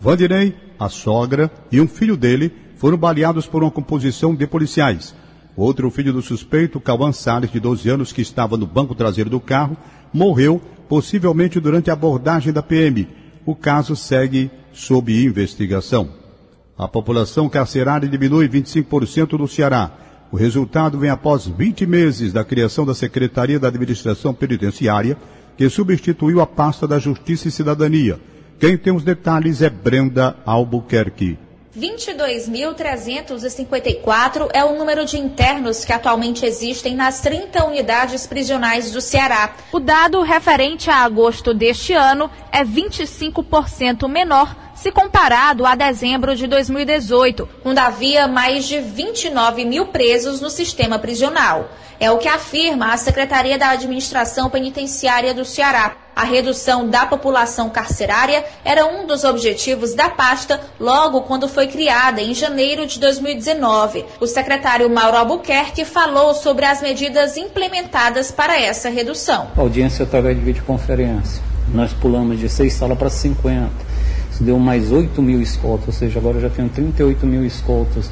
Vandirei, 0.00 0.56
a 0.76 0.88
sogra 0.88 1.48
e 1.70 1.80
um 1.80 1.86
filho 1.86 2.16
dele 2.16 2.52
foram 2.74 2.98
baleados 2.98 3.46
por 3.46 3.62
uma 3.62 3.70
composição 3.70 4.34
de 4.34 4.44
policiais. 4.44 5.14
Outro 5.56 5.88
filho 5.88 6.12
do 6.12 6.20
suspeito, 6.20 6.80
Cauã 6.80 7.12
Salles, 7.12 7.52
de 7.52 7.60
12 7.60 7.88
anos, 7.88 8.12
que 8.12 8.20
estava 8.20 8.56
no 8.56 8.66
banco 8.66 8.92
traseiro 8.92 9.30
do 9.30 9.38
carro, 9.38 9.76
morreu, 10.12 10.60
possivelmente 10.88 11.60
durante 11.60 11.90
a 11.90 11.92
abordagem 11.92 12.52
da 12.52 12.60
PM. 12.60 13.06
O 13.46 13.54
caso 13.54 13.94
segue 13.94 14.50
sob 14.72 15.12
investigação. 15.24 16.08
A 16.76 16.88
população 16.88 17.48
carcerária 17.48 18.08
diminui 18.08 18.48
25% 18.48 19.38
no 19.38 19.46
Ceará. 19.46 19.92
O 20.32 20.36
resultado 20.36 20.98
vem 20.98 21.08
após 21.08 21.46
20 21.46 21.86
meses 21.86 22.32
da 22.32 22.42
criação 22.42 22.84
da 22.84 22.96
Secretaria 22.96 23.60
da 23.60 23.68
Administração 23.68 24.34
Penitenciária, 24.34 25.16
que 25.56 25.68
substituiu 25.68 26.40
a 26.40 26.46
pasta 26.46 26.86
da 26.86 26.98
Justiça 26.98 27.48
e 27.48 27.50
Cidadania. 27.50 28.20
Quem 28.58 28.78
tem 28.78 28.94
os 28.94 29.04
detalhes 29.04 29.62
é 29.62 29.70
Brenda 29.70 30.36
Albuquerque. 30.44 31.38
22.354 31.76 34.48
é 34.52 34.64
o 34.64 34.78
número 34.78 35.04
de 35.04 35.18
internos 35.18 35.84
que 35.84 35.92
atualmente 35.92 36.46
existem 36.46 36.94
nas 36.94 37.20
30 37.20 37.66
unidades 37.66 38.28
prisionais 38.28 38.92
do 38.92 39.00
Ceará. 39.00 39.56
O 39.72 39.80
dado 39.80 40.22
referente 40.22 40.88
a 40.88 40.98
agosto 40.98 41.52
deste 41.52 41.92
ano 41.92 42.30
é 42.52 42.64
25% 42.64 44.08
menor 44.08 44.54
se 44.74 44.90
comparado 44.90 45.64
a 45.64 45.74
dezembro 45.74 46.34
de 46.34 46.46
2018, 46.46 47.48
quando 47.62 47.78
havia 47.78 48.26
mais 48.26 48.66
de 48.66 48.80
29 48.80 49.64
mil 49.64 49.86
presos 49.86 50.40
no 50.40 50.50
sistema 50.50 50.98
prisional. 50.98 51.68
É 52.00 52.10
o 52.10 52.18
que 52.18 52.28
afirma 52.28 52.92
a 52.92 52.96
Secretaria 52.96 53.56
da 53.56 53.70
Administração 53.70 54.50
Penitenciária 54.50 55.32
do 55.32 55.44
Ceará. 55.44 55.96
A 56.14 56.24
redução 56.24 56.88
da 56.88 57.06
população 57.06 57.70
carcerária 57.70 58.44
era 58.64 58.86
um 58.86 59.06
dos 59.06 59.24
objetivos 59.24 59.94
da 59.94 60.08
pasta 60.08 60.60
logo 60.78 61.22
quando 61.22 61.48
foi 61.48 61.66
criada, 61.66 62.20
em 62.20 62.34
janeiro 62.34 62.86
de 62.86 63.00
2019. 63.00 64.04
O 64.20 64.26
secretário 64.26 64.88
Mauro 64.90 65.16
Albuquerque 65.16 65.84
falou 65.84 66.34
sobre 66.34 66.64
as 66.64 66.82
medidas 66.82 67.36
implementadas 67.36 68.30
para 68.30 68.60
essa 68.60 68.88
redução. 68.88 69.48
Audiência 69.56 70.04
através 70.04 70.36
de 70.36 70.44
videoconferência. 70.44 71.42
Nós 71.72 71.92
pulamos 71.92 72.38
de 72.38 72.48
seis 72.48 72.74
salas 72.74 72.98
para 72.98 73.10
50. 73.10 73.83
Isso 74.34 74.42
deu 74.42 74.58
mais 74.58 74.90
8 74.90 75.22
mil 75.22 75.40
escoltas, 75.40 75.86
ou 75.86 75.92
seja, 75.92 76.18
agora 76.18 76.40
já 76.40 76.50
tenho 76.50 76.68
38 76.68 77.24
mil 77.24 77.44
escoltas 77.44 78.10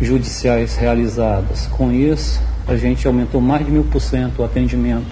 judiciais 0.00 0.74
realizadas. 0.74 1.66
Com 1.66 1.92
isso, 1.92 2.40
a 2.66 2.74
gente 2.76 3.06
aumentou 3.06 3.40
mais 3.40 3.64
de 3.64 3.70
mil 3.70 3.84
por 3.84 4.00
cento 4.00 4.40
o 4.40 4.44
atendimento 4.44 5.06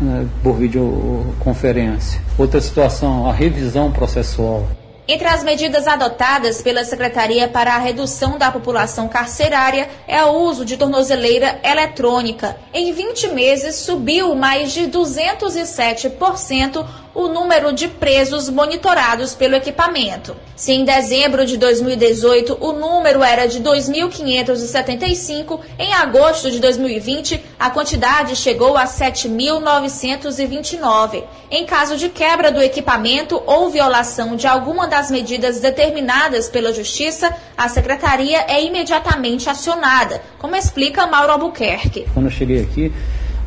né, 0.00 0.26
por 0.42 0.56
videoconferência. 0.56 2.20
Outra 2.36 2.60
situação, 2.60 3.28
a 3.28 3.32
revisão 3.32 3.92
processual. 3.92 4.66
Entre 5.06 5.28
as 5.28 5.44
medidas 5.44 5.86
adotadas 5.86 6.60
pela 6.60 6.82
Secretaria 6.82 7.46
para 7.46 7.74
a 7.74 7.78
redução 7.78 8.36
da 8.36 8.50
população 8.50 9.06
carcerária 9.06 9.88
é 10.08 10.24
o 10.24 10.32
uso 10.32 10.64
de 10.64 10.76
tornozeleira 10.76 11.60
eletrônica. 11.62 12.56
Em 12.72 12.90
20 12.90 13.28
meses, 13.28 13.76
subiu 13.76 14.34
mais 14.34 14.72
de 14.72 14.88
207% 14.88 16.84
o 17.14 17.28
número 17.28 17.72
de 17.72 17.88
presos 17.88 18.50
monitorados 18.50 19.34
pelo 19.34 19.54
equipamento. 19.54 20.36
Se 20.56 20.72
em 20.72 20.84
dezembro 20.84 21.46
de 21.46 21.56
2018 21.56 22.58
o 22.60 22.72
número 22.72 23.22
era 23.22 23.46
de 23.46 23.60
2.575, 23.60 25.60
em 25.78 25.94
agosto 25.94 26.50
de 26.50 26.58
2020 26.58 27.40
a 27.58 27.70
quantidade 27.70 28.34
chegou 28.34 28.76
a 28.76 28.84
7.929. 28.84 31.22
Em 31.50 31.64
caso 31.64 31.96
de 31.96 32.08
quebra 32.08 32.50
do 32.50 32.60
equipamento 32.60 33.40
ou 33.46 33.70
violação 33.70 34.34
de 34.34 34.46
alguma 34.46 34.88
das 34.88 35.10
medidas 35.10 35.60
determinadas 35.60 36.48
pela 36.48 36.72
Justiça, 36.72 37.36
a 37.56 37.68
Secretaria 37.68 38.44
é 38.48 38.60
imediatamente 38.62 39.48
acionada, 39.48 40.20
como 40.38 40.56
explica 40.56 41.06
Mauro 41.06 41.32
Albuquerque. 41.32 42.06
Quando 42.12 42.26
eu 42.26 42.32
cheguei 42.32 42.62
aqui, 42.62 42.92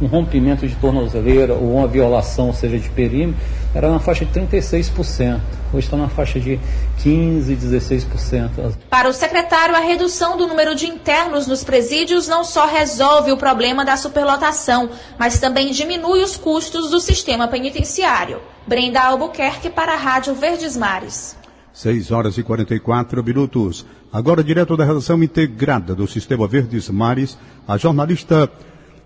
um 0.02 0.06
rompimento 0.06 0.68
de 0.68 0.76
tornozeleira 0.76 1.54
ou 1.54 1.76
uma 1.76 1.88
violação, 1.88 2.54
seja 2.54 2.78
de 2.78 2.90
perímetro, 2.90 3.42
era 3.74 3.90
na 3.90 4.00
faixa 4.00 4.26
de 4.26 4.32
36%. 4.40 5.40
Hoje 5.74 5.86
está 5.86 5.98
na 5.98 6.08
faixa 6.08 6.40
de 6.40 6.60
15%, 7.04 7.58
16%. 7.58 8.74
Para 8.90 9.10
o 9.10 9.14
secretário, 9.14 9.76
a 9.76 9.80
redução 9.80 10.38
do 10.38 10.48
número 10.48 10.76
de 10.76 10.88
internos 10.88 11.48
nos 11.48 11.64
presídios 11.64 12.28
não 12.28 12.44
só 12.44 12.66
resolve 12.66 13.32
o 13.32 13.38
problema 13.38 13.84
da 13.84 13.98
superlotação, 13.98 14.90
mas 15.18 15.40
também 15.40 15.72
diminui 15.72 16.24
os 16.24 16.38
custos 16.38 16.90
do 16.90 17.00
sistema 17.00 17.48
penitenciário. 17.48 18.40
Brenda 18.66 19.02
Albuquerque 19.02 19.70
para 19.70 19.94
a 19.94 19.98
Rádio 19.98 20.34
Verdes 20.36 20.78
Mares. 20.78 21.36
6 21.74 22.12
horas 22.12 22.38
e 22.38 22.44
44 22.44 23.24
minutos. 23.24 23.86
Agora, 24.12 24.44
direto 24.44 24.76
da 24.76 24.84
redação 24.84 25.22
integrada 25.22 25.94
do 25.94 26.08
Sistema 26.08 26.48
Verdes 26.48 26.90
Mares, 26.90 27.38
a 27.68 27.78
jornalista 27.78 28.50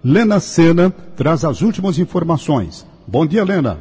Lena 0.03 0.39
Sena 0.39 0.89
traz 1.15 1.46
as 1.46 1.62
últimas 1.62 2.00
informações. 2.00 2.88
Bom 3.08 3.24
dia, 3.24 3.43
Lena. 3.43 3.77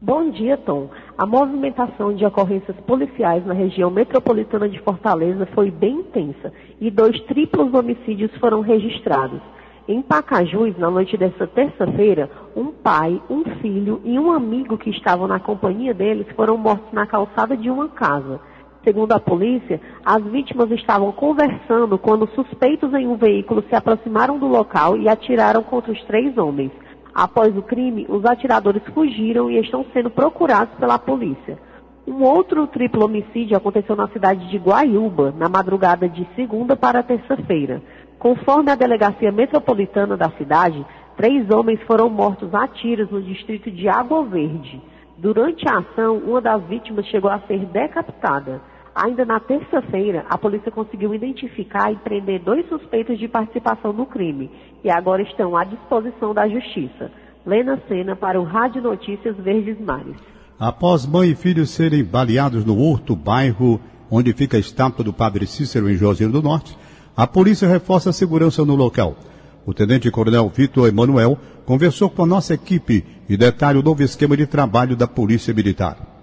Bom 0.00 0.28
dia, 0.30 0.56
Tom. 0.56 0.90
A 1.16 1.24
movimentação 1.24 2.12
de 2.12 2.26
ocorrências 2.26 2.76
policiais 2.84 3.46
na 3.46 3.54
região 3.54 3.92
metropolitana 3.92 4.68
de 4.68 4.80
Fortaleza 4.80 5.46
foi 5.54 5.70
bem 5.70 6.00
intensa 6.00 6.52
e 6.80 6.90
dois 6.90 7.16
triplos 7.26 7.72
homicídios 7.72 8.34
foram 8.40 8.60
registrados. 8.60 9.40
Em 9.86 10.02
Pacajus, 10.02 10.76
na 10.76 10.90
noite 10.90 11.16
desta 11.16 11.46
terça-feira, 11.46 12.28
um 12.56 12.66
pai, 12.66 13.22
um 13.30 13.44
filho 13.60 14.00
e 14.04 14.18
um 14.18 14.32
amigo 14.32 14.76
que 14.76 14.90
estavam 14.90 15.28
na 15.28 15.38
companhia 15.38 15.94
deles 15.94 16.26
foram 16.34 16.58
mortos 16.58 16.92
na 16.92 17.06
calçada 17.06 17.56
de 17.56 17.70
uma 17.70 17.88
casa. 17.88 18.40
Segundo 18.88 19.12
a 19.12 19.20
polícia, 19.20 19.78
as 20.02 20.24
vítimas 20.24 20.70
estavam 20.70 21.12
conversando 21.12 21.98
quando 21.98 22.26
suspeitos 22.28 22.90
em 22.94 23.06
um 23.06 23.16
veículo 23.16 23.62
se 23.68 23.76
aproximaram 23.76 24.38
do 24.38 24.48
local 24.48 24.96
e 24.96 25.06
atiraram 25.10 25.62
contra 25.62 25.92
os 25.92 26.02
três 26.04 26.38
homens. 26.38 26.72
Após 27.14 27.54
o 27.54 27.60
crime, 27.60 28.06
os 28.08 28.24
atiradores 28.24 28.82
fugiram 28.94 29.50
e 29.50 29.58
estão 29.58 29.84
sendo 29.92 30.08
procurados 30.08 30.74
pela 30.78 30.98
polícia. 30.98 31.58
Um 32.06 32.22
outro 32.22 32.66
triplo 32.66 33.04
homicídio 33.04 33.58
aconteceu 33.58 33.94
na 33.94 34.08
cidade 34.08 34.48
de 34.48 34.56
Guaiúba, 34.56 35.34
na 35.36 35.50
madrugada 35.50 36.08
de 36.08 36.26
segunda 36.34 36.74
para 36.74 37.02
terça-feira. 37.02 37.82
Conforme 38.18 38.70
a 38.70 38.74
delegacia 38.74 39.30
metropolitana 39.30 40.16
da 40.16 40.30
cidade, 40.30 40.82
três 41.14 41.50
homens 41.50 41.78
foram 41.82 42.08
mortos 42.08 42.54
a 42.54 42.66
tiros 42.66 43.10
no 43.10 43.20
distrito 43.20 43.70
de 43.70 43.86
Água 43.86 44.24
Verde. 44.24 44.80
Durante 45.18 45.68
a 45.68 45.80
ação, 45.80 46.16
uma 46.16 46.40
das 46.40 46.62
vítimas 46.62 47.04
chegou 47.08 47.30
a 47.30 47.40
ser 47.40 47.66
decapitada. 47.66 48.62
Ainda 48.94 49.24
na 49.24 49.38
terça-feira, 49.38 50.26
a 50.28 50.36
polícia 50.36 50.70
conseguiu 50.70 51.14
identificar 51.14 51.92
e 51.92 51.96
prender 51.96 52.40
dois 52.40 52.68
suspeitos 52.68 53.18
de 53.18 53.28
participação 53.28 53.92
no 53.92 54.06
crime 54.06 54.50
e 54.82 54.90
agora 54.90 55.22
estão 55.22 55.56
à 55.56 55.64
disposição 55.64 56.34
da 56.34 56.48
Justiça. 56.48 57.10
Lena 57.46 57.80
Sena 57.88 58.14
para 58.14 58.40
o 58.40 58.44
Rádio 58.44 58.82
Notícias 58.82 59.36
Verdes 59.36 59.80
Mares. 59.80 60.16
Após 60.58 61.06
mãe 61.06 61.30
e 61.30 61.34
filho 61.34 61.64
serem 61.66 62.04
baleados 62.04 62.64
no 62.64 62.78
Horto, 62.78 63.14
bairro 63.14 63.80
onde 64.10 64.32
fica 64.32 64.56
a 64.56 64.60
estátua 64.60 65.04
do 65.04 65.12
Padre 65.12 65.46
Cícero 65.46 65.88
em 65.88 65.94
Juazeiro 65.94 66.32
do 66.32 66.42
Norte, 66.42 66.76
a 67.16 67.26
polícia 67.26 67.68
reforça 67.68 68.10
a 68.10 68.12
segurança 68.12 68.64
no 68.64 68.74
local. 68.74 69.16
O 69.64 69.74
tenente-coronel 69.74 70.48
Vitor 70.48 70.88
Emanuel 70.88 71.38
conversou 71.64 72.08
com 72.08 72.22
a 72.22 72.26
nossa 72.26 72.54
equipe 72.54 73.04
e 73.28 73.36
detalha 73.36 73.78
o 73.78 73.82
novo 73.82 74.02
esquema 74.02 74.36
de 74.36 74.46
trabalho 74.46 74.96
da 74.96 75.06
Polícia 75.06 75.52
Militar. 75.52 76.17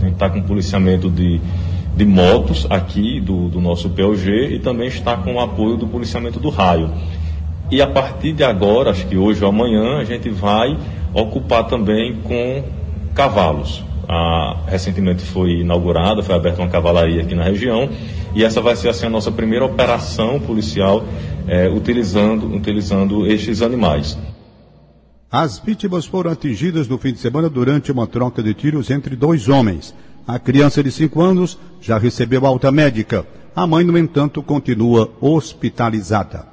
A 0.00 0.04
gente 0.04 0.14
está 0.14 0.30
com 0.30 0.42
policiamento 0.42 1.10
de, 1.10 1.40
de 1.94 2.04
motos 2.04 2.66
aqui 2.70 3.20
do, 3.20 3.48
do 3.48 3.60
nosso 3.60 3.90
POG 3.90 4.54
e 4.54 4.58
também 4.58 4.88
está 4.88 5.16
com 5.16 5.34
o 5.34 5.40
apoio 5.40 5.76
do 5.76 5.86
policiamento 5.86 6.40
do 6.40 6.48
raio. 6.48 6.90
E 7.70 7.80
a 7.80 7.86
partir 7.86 8.32
de 8.32 8.42
agora, 8.42 8.90
acho 8.90 9.06
que 9.06 9.16
hoje 9.16 9.44
ou 9.44 9.50
amanhã, 9.50 9.98
a 9.98 10.04
gente 10.04 10.28
vai 10.28 10.76
ocupar 11.14 11.66
também 11.66 12.16
com 12.22 12.64
cavalos. 13.14 13.84
Ah, 14.08 14.56
recentemente 14.66 15.22
foi 15.22 15.60
inaugurada, 15.60 16.22
foi 16.22 16.34
aberta 16.34 16.60
uma 16.62 16.68
cavalaria 16.68 17.22
aqui 17.22 17.34
na 17.34 17.44
região 17.44 17.88
e 18.34 18.42
essa 18.42 18.60
vai 18.60 18.74
ser 18.74 18.88
assim 18.88 19.06
a 19.06 19.10
nossa 19.10 19.30
primeira 19.30 19.64
operação 19.64 20.40
policial 20.40 21.04
é, 21.46 21.68
utilizando, 21.68 22.52
utilizando 22.52 23.26
estes 23.26 23.62
animais. 23.62 24.18
As 25.32 25.60
vítimas 25.60 26.06
foram 26.06 26.32
atingidas 26.32 26.88
no 26.88 26.98
fim 26.98 27.12
de 27.12 27.20
semana 27.20 27.48
durante 27.48 27.92
uma 27.92 28.04
troca 28.04 28.42
de 28.42 28.52
tiros 28.52 28.90
entre 28.90 29.14
dois 29.14 29.48
homens. 29.48 29.94
A 30.26 30.40
criança 30.40 30.82
de 30.82 30.90
5 30.90 31.22
anos 31.22 31.56
já 31.80 31.98
recebeu 31.98 32.44
alta 32.44 32.72
médica. 32.72 33.24
A 33.54 33.64
mãe, 33.64 33.84
no 33.84 33.96
entanto, 33.96 34.42
continua 34.42 35.08
hospitalizada. 35.20 36.48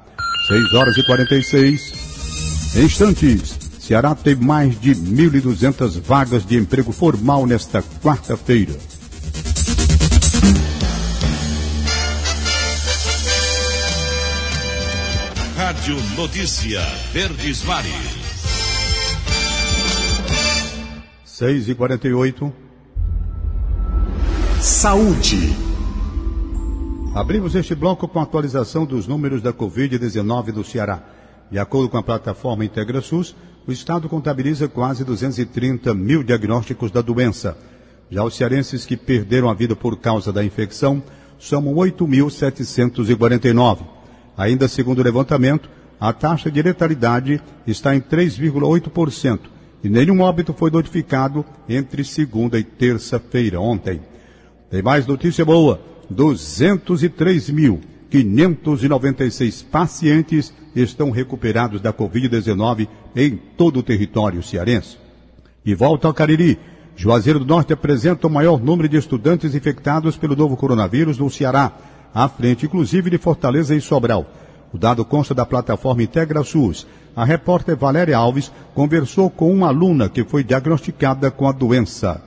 6 0.46 0.74
horas 0.74 0.96
e 0.96 1.04
46 1.04 2.74
instantes. 2.76 3.58
Ceará 3.80 4.14
tem 4.14 4.36
mais 4.36 4.80
de 4.80 4.94
1.200 4.94 6.00
vagas 6.00 6.46
de 6.46 6.56
emprego 6.56 6.92
formal 6.92 7.46
nesta 7.46 7.82
quarta-feira. 7.82 8.76
Rádio 15.56 15.96
Notícia 16.16 16.80
Verdes 17.12 17.64
Mares. 17.64 18.17
6 21.38 21.68
e 21.68 21.74
48 21.76 22.52
Saúde. 24.60 25.56
Abrimos 27.14 27.54
este 27.54 27.76
bloco 27.76 28.08
com 28.08 28.18
a 28.18 28.24
atualização 28.24 28.84
dos 28.84 29.06
números 29.06 29.40
da 29.40 29.52
Covid-19 29.52 30.48
no 30.48 30.64
Ceará. 30.64 31.00
De 31.48 31.56
acordo 31.56 31.90
com 31.90 31.96
a 31.96 32.02
plataforma 32.02 32.64
IntegraSUS, 32.64 33.36
o 33.68 33.70
Estado 33.70 34.08
contabiliza 34.08 34.66
quase 34.66 35.04
230 35.04 35.94
mil 35.94 36.24
diagnósticos 36.24 36.90
da 36.90 37.00
doença. 37.00 37.56
Já 38.10 38.24
os 38.24 38.34
cearenses 38.34 38.84
que 38.84 38.96
perderam 38.96 39.48
a 39.48 39.54
vida 39.54 39.76
por 39.76 39.96
causa 39.96 40.32
da 40.32 40.44
infecção 40.44 41.00
somam 41.38 41.74
8.749. 41.74 43.86
Ainda 44.36 44.66
segundo 44.66 44.98
o 44.98 45.04
levantamento, 45.04 45.70
a 46.00 46.12
taxa 46.12 46.50
de 46.50 46.60
letalidade 46.60 47.40
está 47.64 47.94
em 47.94 48.00
3,8% 48.00 49.57
e 49.82 49.88
nenhum 49.88 50.20
óbito 50.20 50.52
foi 50.52 50.70
notificado 50.70 51.44
entre 51.68 52.02
segunda 52.04 52.58
e 52.58 52.64
terça-feira, 52.64 53.60
ontem. 53.60 54.00
Tem 54.70 54.82
mais 54.82 55.06
notícia 55.06 55.44
boa: 55.44 55.80
203 56.10 57.50
mil 57.50 57.80
596 58.10 59.62
pacientes 59.62 60.52
estão 60.74 61.10
recuperados 61.10 61.80
da 61.80 61.92
Covid-19 61.92 62.88
em 63.14 63.36
todo 63.56 63.80
o 63.80 63.82
território 63.82 64.42
cearense. 64.42 64.96
E 65.64 65.74
volta 65.74 66.08
ao 66.08 66.14
Cariri. 66.14 66.58
Juazeiro 66.96 67.38
do 67.38 67.44
Norte 67.44 67.72
apresenta 67.72 68.26
o 68.26 68.30
maior 68.30 68.60
número 68.60 68.88
de 68.88 68.96
estudantes 68.96 69.54
infectados 69.54 70.16
pelo 70.16 70.34
novo 70.34 70.56
coronavírus 70.56 71.16
no 71.18 71.30
Ceará, 71.30 71.70
à 72.12 72.28
frente 72.28 72.66
inclusive 72.66 73.08
de 73.08 73.18
Fortaleza 73.18 73.72
e 73.76 73.80
Sobral. 73.80 74.26
O 74.72 74.78
dado 74.78 75.04
consta 75.04 75.32
da 75.32 75.46
plataforma 75.46 76.02
Integra 76.02 76.42
SUS. 76.42 76.86
A 77.18 77.24
repórter 77.24 77.76
Valéria 77.76 78.16
Alves 78.16 78.48
conversou 78.76 79.28
com 79.28 79.52
uma 79.52 79.66
aluna 79.66 80.08
que 80.08 80.22
foi 80.22 80.44
diagnosticada 80.44 81.32
com 81.32 81.48
a 81.48 81.52
doença. 81.52 82.22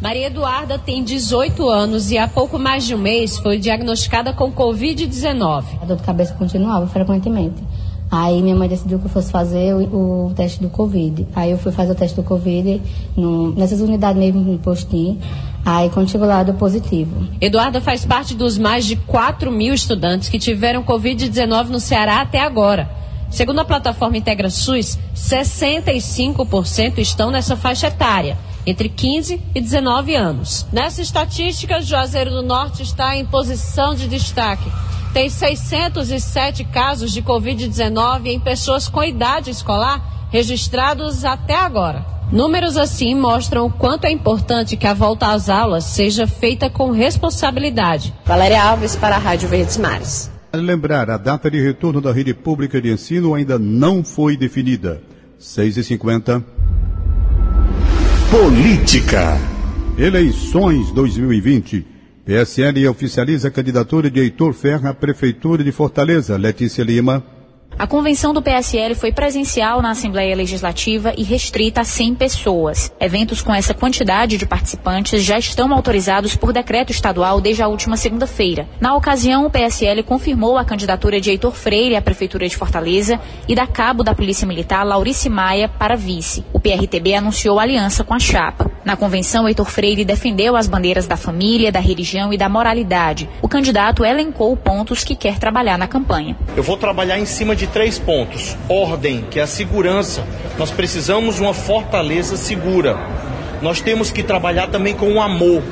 Maria 0.00 0.26
Eduarda 0.26 0.80
tem 0.80 1.04
18 1.04 1.68
anos 1.68 2.10
e 2.10 2.18
há 2.18 2.26
pouco 2.26 2.58
mais 2.58 2.84
de 2.84 2.92
um 2.92 2.98
mês 2.98 3.38
foi 3.38 3.56
diagnosticada 3.56 4.32
com 4.32 4.50
Covid-19. 4.50 5.64
A 5.80 5.84
dor 5.84 5.96
de 5.96 6.02
cabeça 6.02 6.34
continuava 6.34 6.88
frequentemente. 6.88 7.62
Aí 8.10 8.42
minha 8.42 8.56
mãe 8.56 8.68
decidiu 8.68 8.98
que 8.98 9.04
eu 9.04 9.10
fosse 9.10 9.30
fazer 9.30 9.76
o, 9.76 10.26
o, 10.26 10.34
teste 10.34 10.60
do 10.60 10.68
Covid. 10.68 11.24
Aí 11.36 11.52
eu 11.52 11.56
fui 11.56 11.70
fazer 11.70 11.92
o 11.92 11.94
teste 11.94 12.16
do 12.16 12.24
Covid 12.24 12.82
no, 13.16 13.52
nessas 13.54 13.80
unidades 13.80 14.18
mesmo 14.18 14.40
no 14.40 14.58
postinho. 14.58 15.20
Aí 15.64 15.88
quando 15.88 16.10
chegou 16.10 16.26
lá 16.26 16.42
deu 16.42 16.54
positivo. 16.54 17.28
Eduarda 17.40 17.80
faz 17.80 18.04
parte 18.04 18.34
dos 18.34 18.58
mais 18.58 18.84
de 18.86 18.96
4 18.96 19.52
mil 19.52 19.72
estudantes 19.72 20.28
que 20.28 20.40
tiveram 20.40 20.82
Covid-19 20.82 21.68
no 21.68 21.78
Ceará 21.78 22.20
até 22.20 22.40
agora. 22.40 23.01
Segundo 23.32 23.60
a 23.60 23.64
plataforma 23.64 24.18
Integra 24.18 24.50
SUS, 24.50 24.98
65% 25.16 26.98
estão 26.98 27.30
nessa 27.30 27.56
faixa 27.56 27.86
etária 27.86 28.36
entre 28.66 28.88
15 28.88 29.40
e 29.54 29.60
19 29.60 30.14
anos. 30.14 30.66
Nessa 30.70 31.00
estatística, 31.00 31.80
Juazeiro 31.80 32.30
do 32.30 32.42
Norte 32.42 32.82
está 32.82 33.16
em 33.16 33.24
posição 33.24 33.94
de 33.94 34.06
destaque. 34.06 34.70
Tem 35.14 35.28
607 35.28 36.64
casos 36.64 37.10
de 37.10 37.22
Covid-19 37.22 38.26
em 38.26 38.38
pessoas 38.38 38.86
com 38.86 39.02
idade 39.02 39.50
escolar 39.50 40.28
registrados 40.30 41.24
até 41.24 41.54
agora. 41.54 42.04
Números 42.30 42.78
assim 42.78 43.14
mostram 43.14 43.66
o 43.66 43.70
quanto 43.70 44.06
é 44.06 44.10
importante 44.10 44.76
que 44.76 44.86
a 44.86 44.94
volta 44.94 45.32
às 45.32 45.50
aulas 45.50 45.84
seja 45.84 46.26
feita 46.26 46.70
com 46.70 46.90
responsabilidade. 46.90 48.14
Valéria 48.24 48.62
Alves 48.62 48.96
para 48.96 49.16
a 49.16 49.18
Rádio 49.18 49.48
Verdes 49.48 49.76
Mares. 49.76 50.31
Lembrar, 50.54 51.10
a 51.10 51.16
data 51.16 51.50
de 51.50 51.58
retorno 51.60 51.98
da 51.98 52.12
rede 52.12 52.34
pública 52.34 52.80
de 52.80 52.90
ensino 52.90 53.34
ainda 53.34 53.58
não 53.58 54.04
foi 54.04 54.36
definida. 54.36 55.02
6h50. 55.40 56.44
Política. 58.30 59.38
Eleições 59.96 60.92
2020. 60.92 61.86
PSL 62.26 62.86
oficializa 62.86 63.48
a 63.48 63.50
candidatura 63.50 64.10
de 64.10 64.20
Heitor 64.20 64.52
Ferra 64.52 64.90
à 64.90 64.94
Prefeitura 64.94 65.64
de 65.64 65.72
Fortaleza. 65.72 66.36
Letícia 66.36 66.84
Lima. 66.84 67.24
A 67.78 67.86
convenção 67.86 68.32
do 68.32 68.42
PSL 68.42 68.94
foi 68.94 69.12
presencial 69.12 69.82
na 69.82 69.90
Assembleia 69.90 70.36
Legislativa 70.36 71.14
e 71.16 71.22
restrita 71.22 71.80
a 71.80 71.84
100 71.84 72.14
pessoas. 72.14 72.92
Eventos 73.00 73.42
com 73.42 73.54
essa 73.54 73.74
quantidade 73.74 74.36
de 74.36 74.46
participantes 74.46 75.22
já 75.22 75.38
estão 75.38 75.72
autorizados 75.72 76.36
por 76.36 76.52
decreto 76.52 76.92
estadual 76.92 77.40
desde 77.40 77.62
a 77.62 77.68
última 77.68 77.96
segunda-feira. 77.96 78.68
Na 78.80 78.94
ocasião, 78.94 79.46
o 79.46 79.50
PSL 79.50 80.02
confirmou 80.02 80.58
a 80.58 80.64
candidatura 80.64 81.20
de 81.20 81.30
Heitor 81.30 81.52
Freire 81.52 81.96
à 81.96 82.02
Prefeitura 82.02 82.48
de 82.48 82.56
Fortaleza 82.56 83.20
e 83.48 83.54
da 83.54 83.66
cabo 83.66 84.04
da 84.04 84.14
Polícia 84.14 84.46
Militar 84.46 84.84
Laurice 84.84 85.28
Maia 85.28 85.68
para 85.68 85.96
vice. 85.96 86.44
O 86.52 86.60
PRTB 86.60 87.14
anunciou 87.14 87.58
aliança 87.58 88.04
com 88.04 88.14
a 88.14 88.18
chapa. 88.18 88.70
Na 88.84 88.96
convenção, 88.96 89.46
Heitor 89.46 89.70
Freire 89.70 90.04
defendeu 90.04 90.56
as 90.56 90.66
bandeiras 90.66 91.06
da 91.06 91.16
família, 91.16 91.70
da 91.70 91.78
religião 91.78 92.32
e 92.32 92.36
da 92.36 92.48
moralidade. 92.48 93.28
O 93.40 93.48
candidato 93.48 94.04
elencou 94.04 94.56
pontos 94.56 95.04
que 95.04 95.14
quer 95.14 95.38
trabalhar 95.38 95.78
na 95.78 95.86
campanha. 95.86 96.36
Eu 96.56 96.64
vou 96.64 96.76
trabalhar 96.76 97.16
em 97.16 97.24
cima 97.24 97.54
de 97.54 97.68
três 97.68 97.98
pontos: 97.98 98.56
ordem, 98.68 99.24
que 99.30 99.38
é 99.38 99.42
a 99.42 99.46
segurança. 99.46 100.26
Nós 100.58 100.72
precisamos 100.72 101.38
uma 101.38 101.54
fortaleza 101.54 102.36
segura. 102.36 102.98
Nós 103.62 103.80
temos 103.80 104.10
que 104.10 104.24
trabalhar 104.24 104.66
também 104.66 104.94
com 104.94 105.12
o 105.12 105.20
amor. 105.20 105.62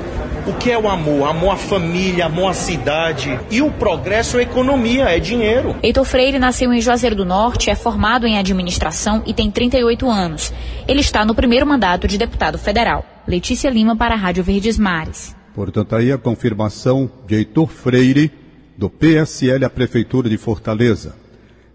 O 0.46 0.54
que 0.54 0.70
é 0.70 0.78
o 0.78 0.88
amor? 0.88 1.28
Amor 1.28 1.52
à 1.52 1.56
família, 1.56 2.26
amor 2.26 2.50
à 2.50 2.54
cidade. 2.54 3.38
E 3.50 3.60
o 3.60 3.70
progresso 3.70 4.38
é 4.38 4.42
economia, 4.42 5.04
é 5.04 5.18
dinheiro. 5.18 5.76
Heitor 5.82 6.04
Freire 6.04 6.38
nasceu 6.38 6.72
em 6.72 6.80
Juazeiro 6.80 7.14
do 7.14 7.26
Norte, 7.26 7.68
é 7.68 7.74
formado 7.74 8.26
em 8.26 8.38
administração 8.38 9.22
e 9.26 9.34
tem 9.34 9.50
38 9.50 10.08
anos. 10.08 10.52
Ele 10.88 11.00
está 11.00 11.24
no 11.24 11.34
primeiro 11.34 11.66
mandato 11.66 12.08
de 12.08 12.16
deputado 12.16 12.56
federal. 12.58 13.04
Letícia 13.26 13.68
Lima 13.68 13.94
para 13.94 14.14
a 14.14 14.16
Rádio 14.16 14.42
Verdes 14.42 14.78
Mares. 14.78 15.36
Portanto, 15.54 15.94
aí 15.94 16.10
a 16.10 16.16
confirmação 16.16 17.10
de 17.26 17.36
Heitor 17.36 17.68
Freire, 17.68 18.32
do 18.78 18.88
PSL 18.88 19.64
à 19.64 19.70
Prefeitura 19.70 20.28
de 20.28 20.38
Fortaleza. 20.38 21.14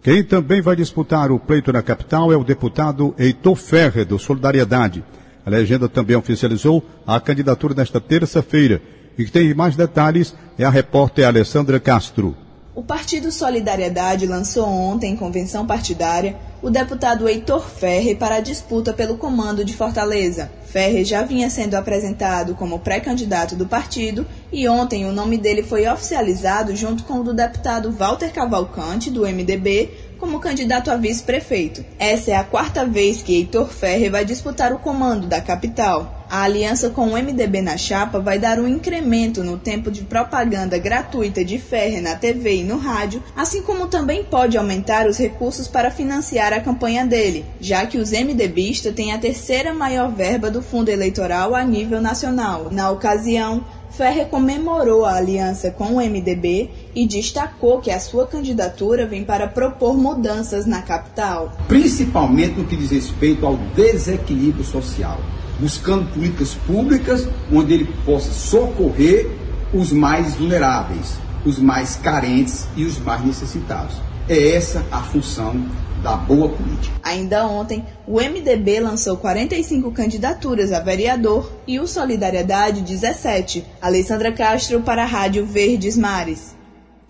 Quem 0.01 0.23
também 0.23 0.62
vai 0.62 0.75
disputar 0.75 1.32
o 1.32 1.39
pleito 1.39 1.71
na 1.71 1.84
capital 1.84 2.32
é 2.32 2.38
o 2.38 2.43
deputado 2.43 3.13
Heitor 3.17 3.56
Ferre, 3.56 4.06
do 4.06 4.17
Solidariedade. 4.17 5.04
A 5.45 5.49
legenda 5.49 5.88
também 5.88 6.15
oficializou 6.15 6.84
a 7.05 7.19
candidatura 7.19 7.75
nesta 7.75 8.01
terça-feira. 8.01 8.81
E 9.17 9.23
que 9.23 9.31
tem 9.31 9.53
mais 9.53 9.75
detalhes 9.75 10.36
é 10.58 10.65
a 10.65 10.69
repórter 10.69 11.27
Alessandra 11.27 11.79
Castro. 11.79 12.36
O 12.75 12.84
Partido 12.84 13.31
Solidariedade 13.31 14.27
lançou 14.27 14.67
ontem, 14.67 15.13
em 15.13 15.15
convenção 15.15 15.65
partidária, 15.65 16.36
o 16.62 16.69
deputado 16.69 17.25
Heitor 17.25 17.62
Ferre 17.62 18.15
para 18.15 18.36
a 18.36 18.41
disputa 18.41 18.91
pelo 18.91 19.17
comando 19.17 19.63
de 19.63 19.73
Fortaleza. 19.73 20.51
Ferre 20.65 21.05
já 21.05 21.23
vinha 21.23 21.49
sendo 21.49 21.75
apresentado 21.75 22.53
como 22.53 22.79
pré-candidato 22.79 23.55
do 23.55 23.65
partido 23.65 24.25
e 24.51 24.67
ontem 24.67 25.05
o 25.05 25.13
nome 25.13 25.38
dele 25.38 25.63
foi 25.63 25.88
oficializado 25.88 26.75
junto 26.75 27.05
com 27.05 27.21
o 27.21 27.23
do 27.23 27.34
deputado 27.34 27.91
Walter 27.93 28.34
Cavalcante, 28.34 29.10
do 29.10 29.21
MDB, 29.21 29.91
como 30.19 30.39
candidato 30.39 30.89
a 30.89 30.95
vice-prefeito. 30.95 31.86
Essa 31.99 32.32
é 32.32 32.36
a 32.36 32.43
quarta 32.43 32.86
vez 32.86 33.21
que 33.21 33.36
Heitor 33.36 33.67
Ferre 33.67 34.10
vai 34.10 34.25
disputar 34.25 34.73
o 34.73 34.80
comando 34.80 35.28
da 35.28 35.41
capital. 35.41 36.25
A 36.30 36.41
aliança 36.41 36.89
com 36.89 37.10
o 37.10 37.17
MDB 37.17 37.62
na 37.62 37.78
chapa 37.78 38.19
vai 38.19 38.39
dar 38.39 38.60
um 38.60 38.67
incremento 38.67 39.43
no 39.43 39.58
tempo 39.58 39.91
de 39.91 40.04
propaganda 40.04 40.78
gratuita 40.78 41.45
de 41.45 41.60
Ferre 41.60 42.01
na 42.01 42.15
TV 42.15 42.58
e 42.58 42.63
no 42.63 42.78
rádio, 42.78 43.21
assim 43.36 43.62
como 43.62 43.88
também 43.88 44.23
pode 44.23 44.58
aumentar 44.58 45.08
os 45.08 45.17
recursos 45.17 45.67
para 45.67 45.91
financiar 45.91 46.51
a 46.51 46.60
campanha 46.60 47.06
dele, 47.06 47.45
já 47.62 47.86
que 47.86 47.99
os 47.99 48.12
MDBistas 48.12 48.95
têm 48.95 49.13
a 49.13 49.19
terceira 49.19 49.73
maior 49.73 50.12
verba 50.12 50.49
do 50.49 50.63
fundo 50.63 50.89
eleitoral 50.89 51.54
a 51.54 51.63
nível 51.63 52.01
nacional. 52.01 52.69
Na 52.71 52.89
ocasião, 52.89 53.63
Ferre 53.95 54.25
comemorou 54.25 55.06
a 55.06 55.15
aliança 55.15 55.71
com 55.71 55.86
o 55.86 56.01
MDB 56.01 56.69
e 56.95 57.05
destacou 57.05 57.81
que 57.81 57.91
a 57.91 57.99
sua 57.99 58.25
candidatura 58.25 59.05
vem 59.05 59.23
para 59.23 59.47
propor 59.47 59.97
mudanças 59.97 60.65
na 60.65 60.81
capital. 60.81 61.55
Principalmente 61.67 62.58
no 62.58 62.65
que 62.65 62.77
diz 62.77 62.91
respeito 62.91 63.45
ao 63.45 63.58
desequilíbrio 63.75 64.63
social, 64.63 65.19
buscando 65.60 66.12
políticas 66.13 66.53
públicas 66.65 67.27
onde 67.51 67.73
ele 67.73 67.93
possa 68.05 68.31
socorrer 68.31 69.29
os 69.73 69.91
mais 69.91 70.36
vulneráveis, 70.36 71.17
os 71.45 71.60
mais 71.60 71.95
carentes 71.97 72.67
e 72.75 72.86
os 72.86 72.97
mais 72.99 73.23
necessitados. 73.25 73.97
É 74.27 74.55
essa 74.55 74.84
a 74.91 75.01
função 75.01 75.65
da 76.01 76.15
boa 76.15 76.49
política. 76.49 76.95
Ainda 77.03 77.47
ontem, 77.47 77.84
o 78.08 78.19
MDB 78.19 78.79
lançou 78.79 79.17
45 79.17 79.91
candidaturas 79.91 80.71
a 80.71 80.79
vereador 80.79 81.51
e 81.67 81.79
o 81.79 81.88
Solidariedade 81.88 82.81
17. 82.81 83.65
Alessandra 83.81 84.31
Castro 84.31 84.81
para 84.81 85.03
a 85.03 85.08
Rádio 85.08 85.45
Verdes 85.45 85.97
Mares. 85.97 86.54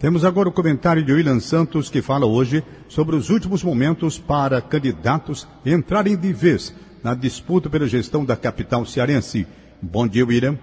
Temos 0.06 0.24
agora 0.24 0.48
o 0.48 0.52
comentário 0.52 1.04
de 1.04 1.12
William 1.12 1.40
Santos 1.40 1.90
que 1.90 2.00
fala 2.00 2.28
hoje 2.28 2.64
sobre 2.88 3.16
os 3.16 3.32
últimos 3.32 3.64
momentos 3.64 4.20
para 4.20 4.62
candidatos 4.62 5.48
entrarem 5.66 6.16
de 6.16 6.32
vez 6.32 6.76
na 7.04 7.16
disputa 7.16 7.72
pela 7.72 7.88
gestão 7.88 8.24
da 8.24 8.36
capital 8.36 8.86
cearense. 8.86 9.48
Bom 9.82 10.08
dia, 10.08 10.24
William. 10.24 10.60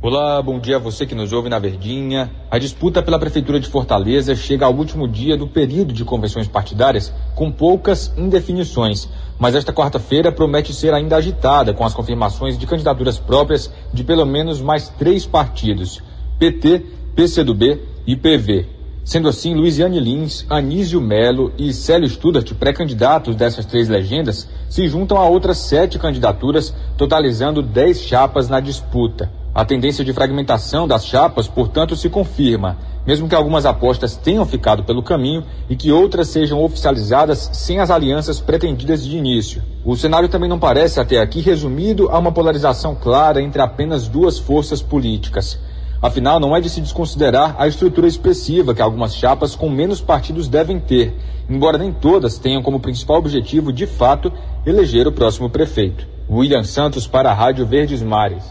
Olá, 0.00 0.42
bom 0.42 0.58
dia 0.58 0.74
a 0.74 0.78
você 0.80 1.06
que 1.06 1.14
nos 1.14 1.32
ouve 1.32 1.48
na 1.48 1.60
Verdinha. 1.60 2.28
A 2.50 2.58
disputa 2.58 3.00
pela 3.00 3.20
Prefeitura 3.20 3.60
de 3.60 3.68
Fortaleza 3.68 4.34
chega 4.34 4.66
ao 4.66 4.74
último 4.74 5.06
dia 5.06 5.36
do 5.36 5.46
período 5.46 5.92
de 5.92 6.04
convenções 6.04 6.48
partidárias, 6.48 7.14
com 7.36 7.52
poucas 7.52 8.12
indefinições. 8.18 9.08
Mas 9.38 9.54
esta 9.54 9.72
quarta-feira 9.72 10.32
promete 10.32 10.74
ser 10.74 10.92
ainda 10.92 11.14
agitada, 11.14 11.72
com 11.72 11.84
as 11.84 11.94
confirmações 11.94 12.58
de 12.58 12.66
candidaturas 12.66 13.16
próprias 13.16 13.72
de 13.94 14.02
pelo 14.02 14.26
menos 14.26 14.60
mais 14.60 14.88
três 14.88 15.24
partidos: 15.24 16.02
PT, 16.36 16.84
PCdoB 17.14 17.91
e 18.06 18.16
PV. 18.16 18.66
Sendo 19.04 19.28
assim, 19.28 19.54
Luiziane 19.54 19.98
Lins, 19.98 20.46
Anísio 20.48 21.00
Melo 21.00 21.52
e 21.58 21.72
Célio 21.72 22.08
Studart, 22.08 22.54
pré-candidatos 22.54 23.34
dessas 23.34 23.66
três 23.66 23.88
legendas, 23.88 24.48
se 24.68 24.86
juntam 24.86 25.18
a 25.18 25.28
outras 25.28 25.58
sete 25.58 25.98
candidaturas, 25.98 26.72
totalizando 26.96 27.62
dez 27.62 28.00
chapas 28.00 28.48
na 28.48 28.60
disputa. 28.60 29.28
A 29.52 29.64
tendência 29.64 30.04
de 30.04 30.12
fragmentação 30.12 30.86
das 30.86 31.04
chapas, 31.04 31.48
portanto, 31.48 31.96
se 31.96 32.08
confirma, 32.08 32.78
mesmo 33.06 33.28
que 33.28 33.34
algumas 33.34 33.66
apostas 33.66 34.16
tenham 34.16 34.46
ficado 34.46 34.84
pelo 34.84 35.02
caminho 35.02 35.44
e 35.68 35.74
que 35.74 35.90
outras 35.90 36.28
sejam 36.28 36.62
oficializadas 36.62 37.50
sem 37.52 37.80
as 37.80 37.90
alianças 37.90 38.40
pretendidas 38.40 39.04
de 39.04 39.16
início. 39.16 39.62
O 39.84 39.96
cenário 39.96 40.28
também 40.28 40.48
não 40.48 40.58
parece, 40.58 41.00
até 41.00 41.20
aqui, 41.20 41.40
resumido 41.40 42.08
a 42.08 42.18
uma 42.18 42.32
polarização 42.32 42.94
clara 42.94 43.42
entre 43.42 43.60
apenas 43.60 44.06
duas 44.06 44.38
forças 44.38 44.80
políticas. 44.80 45.58
Afinal, 46.02 46.40
não 46.40 46.56
é 46.56 46.60
de 46.60 46.68
se 46.68 46.80
desconsiderar 46.80 47.54
a 47.56 47.68
estrutura 47.68 48.08
expressiva 48.08 48.74
que 48.74 48.82
algumas 48.82 49.14
chapas 49.14 49.54
com 49.54 49.70
menos 49.70 50.00
partidos 50.00 50.48
devem 50.48 50.80
ter, 50.80 51.14
embora 51.48 51.78
nem 51.78 51.92
todas 51.92 52.38
tenham 52.38 52.60
como 52.60 52.80
principal 52.80 53.18
objetivo, 53.18 53.72
de 53.72 53.86
fato, 53.86 54.32
eleger 54.66 55.06
o 55.06 55.12
próximo 55.12 55.48
prefeito. 55.48 56.04
William 56.28 56.64
Santos 56.64 57.06
para 57.06 57.30
a 57.30 57.34
Rádio 57.34 57.64
Verdes 57.64 58.02
Mares. 58.02 58.42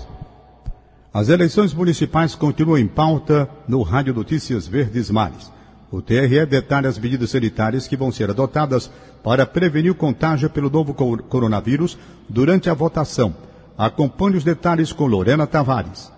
As 1.14 1.28
eleições 1.28 1.74
municipais 1.74 2.36
continuam 2.36 2.78
em 2.78 2.88
pauta 2.88 3.50
no 3.68 3.82
Rádio 3.82 4.14
Notícias 4.14 4.66
Verdes 4.66 5.10
Mares. 5.10 5.52
O 5.92 6.02
TRE 6.02 6.46
detalha 6.46 6.88
as 6.88 6.98
medidas 6.98 7.32
sanitárias 7.32 7.86
que 7.86 7.98
vão 7.98 8.14
ser 8.14 8.30
adotadas 8.30 8.90
para 9.22 9.46
prevenir 9.46 9.92
o 9.92 9.96
contágio 9.96 10.50
pelo 10.50 10.70
novo 10.70 10.94
coronavírus 10.94 11.98
durante 12.30 12.70
a 12.70 12.74
votação. 12.74 13.36
Acompanhe 13.78 14.38
os 14.38 14.44
detalhes 14.46 14.94
com 14.94 15.06
Lorena 15.06 15.46
Tavares. 15.46 16.10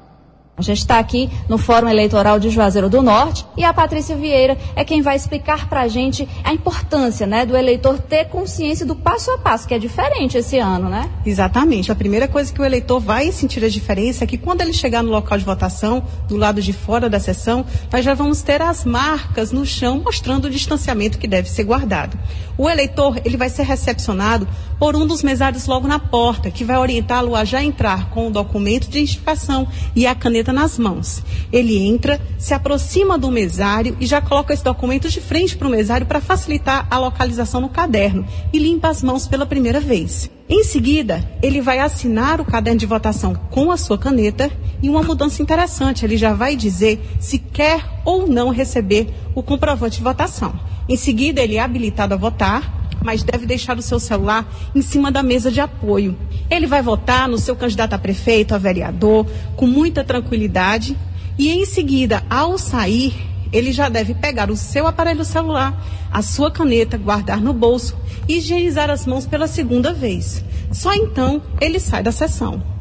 A 0.56 0.62
gente 0.62 0.78
está 0.78 1.00
aqui 1.00 1.32
no 1.50 1.58
Fórum 1.58 1.90
Eleitoral 1.90 2.40
de 2.40 2.52
Juazeiro 2.52 2.88
do 2.88 3.02
Norte 3.02 3.44
e 3.58 3.64
a 3.64 3.74
Patrícia 3.74 4.16
Vieira 4.16 4.56
é 4.76 4.86
quem 4.86 5.02
vai 5.02 5.16
explicar 5.16 5.68
para 5.68 5.82
a 5.82 5.88
gente 5.88 6.30
a 6.44 6.54
importância 6.54 7.26
né, 7.26 7.44
do 7.44 7.58
eleitor 7.58 7.98
ter 7.98 8.26
consciência 8.26 8.86
do 8.86 8.96
passo 8.96 9.32
a 9.32 9.40
passo, 9.40 9.68
que 9.68 9.74
é 9.74 9.80
diferente 9.80 10.38
esse 10.38 10.60
ano, 10.60 10.90
né? 10.90 11.10
Exatamente. 11.26 11.92
A 11.92 11.96
primeira 11.96 12.28
coisa 12.28 12.54
que 12.54 12.62
o 12.62 12.64
eleitor 12.64 13.00
vai 13.00 13.32
sentir 13.32 13.66
a 13.66 13.70
diferença 13.70 14.26
é 14.26 14.28
que 14.28 14.38
quando 14.38 14.62
ele 14.62 14.74
chegar 14.74 15.02
no 15.02 15.10
local 15.10 15.40
de 15.40 15.44
votação, 15.44 16.04
do 16.28 16.38
lado 16.38 16.62
de 16.62 16.72
fora 16.72 17.10
da 17.10 17.20
sessão, 17.20 17.66
nós 17.92 18.06
já 18.06 18.14
vamos 18.14 18.44
ter 18.44 18.62
as 18.62 18.86
marcas 18.86 19.52
no 19.52 19.66
chão 19.66 20.04
mostrando 20.06 20.46
o 20.46 20.52
distanciamento 20.52 21.18
que 21.18 21.28
deve 21.28 21.50
ser 21.50 21.64
guardado. 21.64 22.16
O 22.56 22.70
eleitor 22.70 23.20
ele 23.26 23.38
vai 23.38 23.50
ser 23.50 23.64
recepcionado 23.64 24.48
por 24.78 24.96
um 24.96 25.08
dos 25.08 25.24
mesários 25.24 25.66
logo 25.66 25.88
na 25.88 25.98
porta, 25.98 26.52
que 26.52 26.64
vai 26.64 26.78
orientá-lo 26.78 27.36
a 27.36 27.44
já 27.44 27.64
entrar 27.64 28.10
com 28.10 28.28
o 28.28 28.32
documento 28.32 28.90
de 28.90 29.00
identificação 29.00 29.68
e 29.96 30.06
a 30.06 30.14
caneta 30.14 30.43
nas 30.52 30.78
mãos. 30.78 31.24
Ele 31.52 31.78
entra, 31.78 32.20
se 32.38 32.54
aproxima 32.54 33.18
do 33.18 33.32
mesário 33.32 33.96
e 34.00 34.06
já 34.06 34.20
coloca 34.20 34.54
esse 34.54 34.64
documento 34.64 35.10
de 35.10 35.22
frente 35.22 35.56
para 35.56 35.68
o 35.68 35.72
mesário 35.72 36.06
para 36.06 36.20
facilitar 36.20 36.88
a 36.90 36.98
localização 36.98 37.62
no 37.62 37.70
caderno 37.70 38.26
e 38.52 38.60
limpa 38.60 38.90
as 38.90 39.04
mãos 39.04 39.28
pela 39.28 39.46
primeira 39.46 39.80
vez. 39.80 40.30
Em 40.50 40.64
seguida, 40.64 41.26
ele 41.42 41.62
vai 41.62 41.80
assinar 41.80 42.42
o 42.42 42.46
caderno 42.46 42.80
de 42.80 42.86
votação 42.86 43.34
com 43.34 43.72
a 43.72 43.78
sua 43.78 43.98
caneta 43.98 44.52
e 44.82 44.90
uma 44.90 45.02
mudança 45.02 45.42
interessante, 45.42 46.04
ele 46.04 46.18
já 46.18 46.34
vai 46.34 46.56
dizer 46.56 47.00
se 47.20 47.40
quer 47.40 47.82
ou 48.04 48.28
não 48.28 48.50
receber 48.50 49.08
o 49.34 49.42
comprovante 49.42 49.98
de 49.98 50.04
votação. 50.04 50.54
Em 50.90 50.98
seguida, 50.98 51.42
ele 51.42 51.56
é 51.56 51.62
habilitado 51.62 52.14
a 52.14 52.18
votar 52.18 52.83
mas 53.04 53.24
deve 53.24 53.46
deixar 53.46 53.78
o 53.78 53.82
seu 53.82 54.00
celular 54.00 54.48
em 54.74 54.82
cima 54.82 55.12
da 55.12 55.22
mesa 55.22 55.52
de 55.52 55.60
apoio. 55.60 56.18
Ele 56.50 56.66
vai 56.66 56.82
votar 56.82 57.28
no 57.28 57.38
seu 57.38 57.56
candidato 57.56 57.94
a 57.94 58.00
prefeito, 58.00 58.56
a 58.56 58.58
vereador, 58.58 59.28
com 59.56 59.68
muita 59.68 60.04
tranquilidade 60.04 60.98
e 61.38 61.50
em 61.50 61.66
seguida, 61.66 62.24
ao 62.30 62.58
sair, 62.58 63.14
ele 63.52 63.72
já 63.72 63.90
deve 63.90 64.14
pegar 64.14 64.50
o 64.50 64.56
seu 64.56 64.88
aparelho 64.88 65.26
celular, 65.26 65.80
a 66.12 66.22
sua 66.22 66.50
caneta, 66.50 66.98
guardar 66.98 67.40
no 67.40 67.54
bolso 67.54 67.96
e 68.28 68.38
higienizar 68.38 68.90
as 68.90 69.06
mãos 69.06 69.26
pela 69.26 69.48
segunda 69.48 69.94
vez. 69.94 70.44
Só 70.72 70.94
então 70.94 71.42
ele 71.60 71.80
sai 71.80 72.02
da 72.02 72.12
sessão 72.12 72.73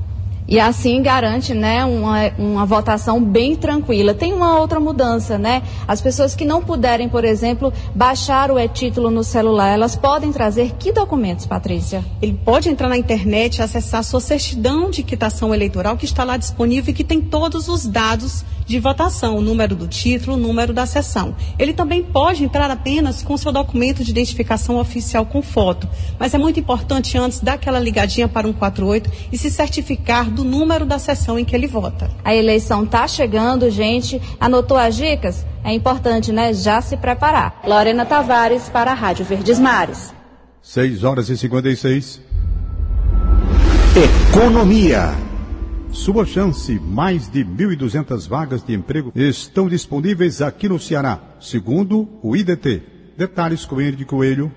e 0.47 0.59
assim 0.59 1.01
garante 1.03 1.55
né, 1.55 1.85
uma, 1.85 2.31
uma 2.39 2.67
votação 2.67 3.23
bem 3.23 3.55
tranquila. 3.57 4.13
Tem 4.13 4.33
uma 4.33 4.59
outra 4.59 4.81
mudança, 4.81 5.39
né? 5.39 5.63
As 5.87 6.01
pessoas 6.01 6.35
que 6.35 6.45
não 6.45 6.63
puderem, 6.63 7.09
por 7.09 7.25
exemplo, 7.25 7.73
baixar 7.95 8.51
o 8.51 8.59
e-título 8.59 9.11
no 9.11 9.25
celular, 9.25 9.69
elas 9.69 9.97
podem 9.97 10.33
trazer 10.33 10.73
que 10.79 10.93
documentos, 10.93 11.47
Patrícia? 11.47 12.05
Ele 12.21 12.39
pode 12.45 12.69
entrar 12.69 12.89
na 12.89 12.97
internet 12.97 13.59
e 13.59 13.63
acessar 13.63 14.01
a 14.01 14.03
sua 14.03 14.21
certidão 14.21 14.91
de 14.91 15.03
quitação 15.03 15.55
eleitoral 15.55 15.97
que 15.97 16.05
está 16.05 16.25
lá 16.25 16.37
disponível 16.37 16.91
e 16.91 16.95
que 16.95 17.05
tem 17.05 17.21
todos 17.21 17.69
os 17.69 17.87
dados 17.87 18.45
de 18.67 18.79
votação, 18.79 19.37
o 19.37 19.41
número 19.41 19.75
do 19.75 19.87
título, 19.87 20.37
o 20.37 20.41
número 20.41 20.73
da 20.73 20.87
sessão. 20.87 21.35
Ele 21.59 21.73
também 21.73 22.03
pode 22.03 22.45
entrar 22.45 22.71
apenas 22.71 23.23
com 23.23 23.37
seu 23.37 23.53
documento 23.53 24.05
de 24.05 24.11
identificação 24.11 24.79
oficial 24.79 25.27
com 25.27 25.43
foto, 25.43 25.89
mas 26.19 26.33
é 26.35 26.39
muito 26.39 26.61
importante 26.61 27.19
antes 27.19 27.41
dar 27.41 27.55
aquela 27.55 27.79
ligadinha 27.79 28.29
para 28.29 28.47
148 28.47 29.11
e 29.33 29.39
se 29.39 29.51
certificar 29.51 30.31
do 30.33 30.43
número 30.43 30.85
da 30.85 30.99
sessão 30.99 31.39
em 31.39 31.45
que 31.45 31.55
ele 31.55 31.67
vota. 31.67 32.11
A 32.25 32.35
eleição 32.35 32.85
está 32.85 33.07
chegando, 33.07 33.71
gente. 33.71 34.21
Anotou 34.41 34.77
as 34.77 34.97
dicas? 34.97 35.47
É 35.63 35.73
importante, 35.73 36.33
né? 36.33 36.53
Já 36.53 36.81
se 36.81 36.97
preparar. 36.97 37.61
Lorena 37.65 38.05
Tavares 38.05 38.69
para 38.69 38.91
a 38.91 38.95
Rádio 38.95 39.25
Verdes 39.25 39.59
Mares. 39.59 40.13
6 40.63 41.05
horas 41.05 41.29
e 41.29 41.37
56. 41.37 42.21
Economia. 44.31 45.13
Sua 45.93 46.25
chance, 46.25 46.81
mais 46.81 47.29
de 47.29 47.45
1.200 47.45 48.27
vagas 48.27 48.65
de 48.65 48.73
emprego 48.73 49.13
estão 49.15 49.69
disponíveis 49.69 50.41
aqui 50.41 50.67
no 50.67 50.79
Ceará, 50.79 51.21
segundo 51.39 52.09
o 52.23 52.35
IDT. 52.35 52.83
Detalhes 53.19 53.67
com 53.67 53.79
ele 53.79 53.97
de 53.97 54.07
Coelho. 54.07 54.51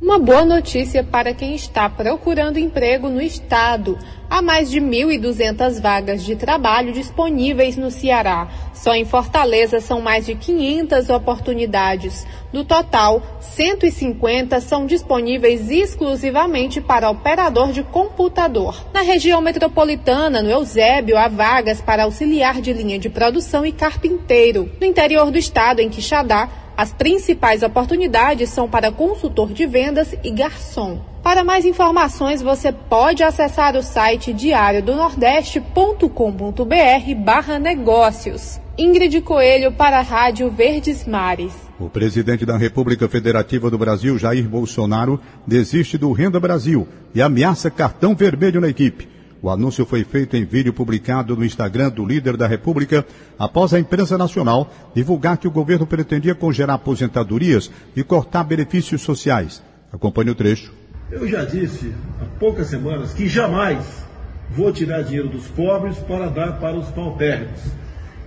Uma 0.00 0.16
boa 0.16 0.44
notícia 0.44 1.02
para 1.02 1.34
quem 1.34 1.56
está 1.56 1.90
procurando 1.90 2.56
emprego 2.56 3.08
no 3.08 3.20
estado. 3.20 3.98
Há 4.30 4.40
mais 4.40 4.70
de 4.70 4.80
1.200 4.80 5.80
vagas 5.80 6.22
de 6.22 6.36
trabalho 6.36 6.92
disponíveis 6.92 7.76
no 7.76 7.90
Ceará. 7.90 8.46
Só 8.72 8.94
em 8.94 9.04
Fortaleza 9.04 9.80
são 9.80 10.00
mais 10.00 10.24
de 10.24 10.36
500 10.36 11.10
oportunidades. 11.10 12.24
Do 12.52 12.62
total, 12.62 13.20
150 13.40 14.60
são 14.60 14.86
disponíveis 14.86 15.68
exclusivamente 15.68 16.80
para 16.80 17.10
operador 17.10 17.72
de 17.72 17.82
computador. 17.82 18.80
Na 18.94 19.02
região 19.02 19.40
metropolitana, 19.40 20.40
no 20.40 20.50
Eusébio, 20.50 21.18
há 21.18 21.26
vagas 21.26 21.80
para 21.80 22.04
auxiliar 22.04 22.60
de 22.60 22.72
linha 22.72 23.00
de 23.00 23.10
produção 23.10 23.66
e 23.66 23.72
carpinteiro. 23.72 24.70
No 24.80 24.86
interior 24.86 25.32
do 25.32 25.38
estado, 25.38 25.80
em 25.80 25.90
Quixadá, 25.90 26.48
as 26.78 26.92
principais 26.92 27.62
oportunidades 27.64 28.50
são 28.50 28.68
para 28.68 28.92
consultor 28.92 29.52
de 29.52 29.66
vendas 29.66 30.14
e 30.22 30.30
garçom. 30.30 31.00
Para 31.24 31.42
mais 31.42 31.64
informações, 31.64 32.40
você 32.40 32.70
pode 32.70 33.24
acessar 33.24 33.74
o 33.74 33.82
site 33.82 34.32
diariodonordeste.com.br 34.32 37.14
barra 37.16 37.58
negócios. 37.58 38.60
Ingrid 38.78 39.20
Coelho 39.22 39.72
para 39.72 39.98
a 39.98 40.02
Rádio 40.02 40.48
Verdes 40.52 41.04
Mares. 41.04 41.52
O 41.80 41.90
presidente 41.90 42.46
da 42.46 42.56
República 42.56 43.08
Federativa 43.08 43.68
do 43.68 43.76
Brasil, 43.76 44.16
Jair 44.16 44.48
Bolsonaro, 44.48 45.20
desiste 45.44 45.98
do 45.98 46.12
Renda 46.12 46.38
Brasil 46.38 46.86
e 47.12 47.20
ameaça 47.20 47.72
cartão 47.72 48.14
vermelho 48.14 48.60
na 48.60 48.68
equipe. 48.68 49.17
O 49.40 49.48
anúncio 49.48 49.86
foi 49.86 50.02
feito 50.02 50.36
em 50.36 50.44
vídeo 50.44 50.72
publicado 50.72 51.36
no 51.36 51.44
Instagram 51.44 51.90
do 51.90 52.04
líder 52.04 52.36
da 52.36 52.46
República 52.46 53.06
após 53.38 53.72
a 53.72 53.78
imprensa 53.78 54.18
nacional 54.18 54.72
divulgar 54.94 55.38
que 55.38 55.46
o 55.46 55.50
governo 55.50 55.86
pretendia 55.86 56.34
congelar 56.34 56.74
aposentadorias 56.74 57.70
e 57.94 58.02
cortar 58.02 58.42
benefícios 58.42 59.02
sociais. 59.02 59.62
Acompanhe 59.92 60.30
o 60.30 60.34
trecho. 60.34 60.72
Eu 61.10 61.26
já 61.28 61.44
disse 61.44 61.92
há 62.20 62.24
poucas 62.38 62.66
semanas 62.66 63.14
que 63.14 63.28
jamais 63.28 64.04
vou 64.50 64.72
tirar 64.72 65.02
dinheiro 65.02 65.28
dos 65.28 65.46
pobres 65.46 65.96
para 65.98 66.28
dar 66.28 66.58
para 66.58 66.76
os 66.76 66.88
paupérrimos. 66.88 67.60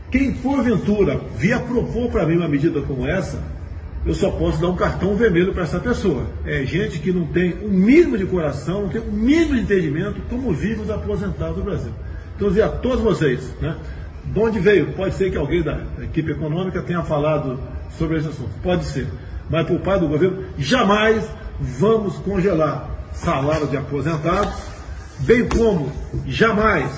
Quem 0.10 0.34
porventura 0.34 1.20
vier 1.38 1.62
propor 1.62 2.10
para 2.10 2.26
mim 2.26 2.38
uma 2.38 2.48
medida 2.48 2.82
como 2.82 3.06
essa, 3.06 3.42
eu 4.06 4.16
só 4.16 4.32
posso 4.32 4.60
dar 4.60 4.70
um 4.70 4.76
cartão 4.76 5.16
vermelho 5.16 5.54
para 5.54 5.64
essa 5.64 5.80
pessoa. 5.80 6.26
É 6.46 6.64
gente 6.64 7.00
que 7.00 7.12
não 7.12 7.26
tem 7.28 7.54
o 7.62 7.70
mínimo 7.70 8.18
de 8.18 8.26
coração, 8.26 8.84
não 8.84 8.90
tem 8.90 9.02
o 9.02 9.12
mínimo 9.12 9.56
de 9.56 9.62
entendimento 9.62 10.22
como 10.30 10.52
vivem 10.54 10.84
os 10.84 10.90
aposentados 10.90 11.58
do 11.58 11.64
Brasil. 11.64 11.92
Então, 12.36 12.48
eu 12.48 12.50
dizer 12.50 12.64
a 12.64 12.70
todos 12.70 13.02
vocês, 13.02 13.54
né, 13.62 13.76
de 14.26 14.40
onde 14.40 14.60
veio? 14.60 14.94
Pode 14.94 15.14
ser 15.16 15.30
que 15.30 15.38
alguém 15.38 15.62
da 15.62 15.82
equipe 16.02 16.32
econômica 16.32 16.82
tenha 16.82 17.04
falado 17.04 17.60
sobre 17.98 18.18
esse 18.18 18.28
assunto, 18.28 18.50
pode 18.64 18.86
ser. 18.86 19.08
Mas 19.50 19.68
por 19.68 19.80
parte 19.80 20.02
do 20.02 20.08
governo, 20.08 20.46
jamais 20.58 21.24
vamos 21.60 22.16
congelar 22.18 22.90
salários 23.14 23.70
de 23.70 23.78
aposentados, 23.78 24.54
bem 25.20 25.48
como 25.48 25.92
jamais 26.26 26.92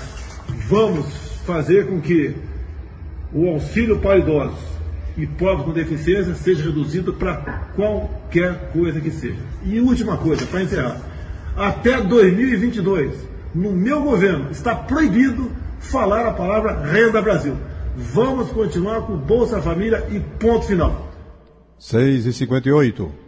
vamos 0.68 1.06
fazer 1.44 1.86
com 1.86 2.00
que 2.00 2.34
o 3.32 3.48
auxílio 3.48 3.98
para 3.98 4.18
idosos 4.18 4.73
e 5.16 5.26
pobres 5.26 5.64
com 5.64 5.72
deficiência 5.72 6.34
seja 6.34 6.64
reduzido 6.64 7.12
para 7.12 7.36
qualquer 7.76 8.70
coisa 8.72 9.00
que 9.00 9.10
seja. 9.10 9.38
E 9.64 9.80
última 9.80 10.16
coisa, 10.16 10.44
para 10.46 10.62
encerrar. 10.62 11.00
Até 11.56 12.00
2022, 12.00 13.12
no 13.54 13.72
meu 13.72 14.02
governo, 14.02 14.50
está 14.50 14.74
proibido 14.74 15.50
falar 15.78 16.26
a 16.26 16.32
palavra 16.32 16.82
Renda 16.84 17.22
Brasil. 17.22 17.56
Vamos 17.96 18.50
continuar 18.50 19.02
com 19.02 19.16
Bolsa 19.16 19.62
Família 19.62 20.04
e 20.10 20.18
ponto 20.18 20.66
final. 20.66 21.12
6 21.78 22.26
e 22.26 22.32
58 22.32 23.24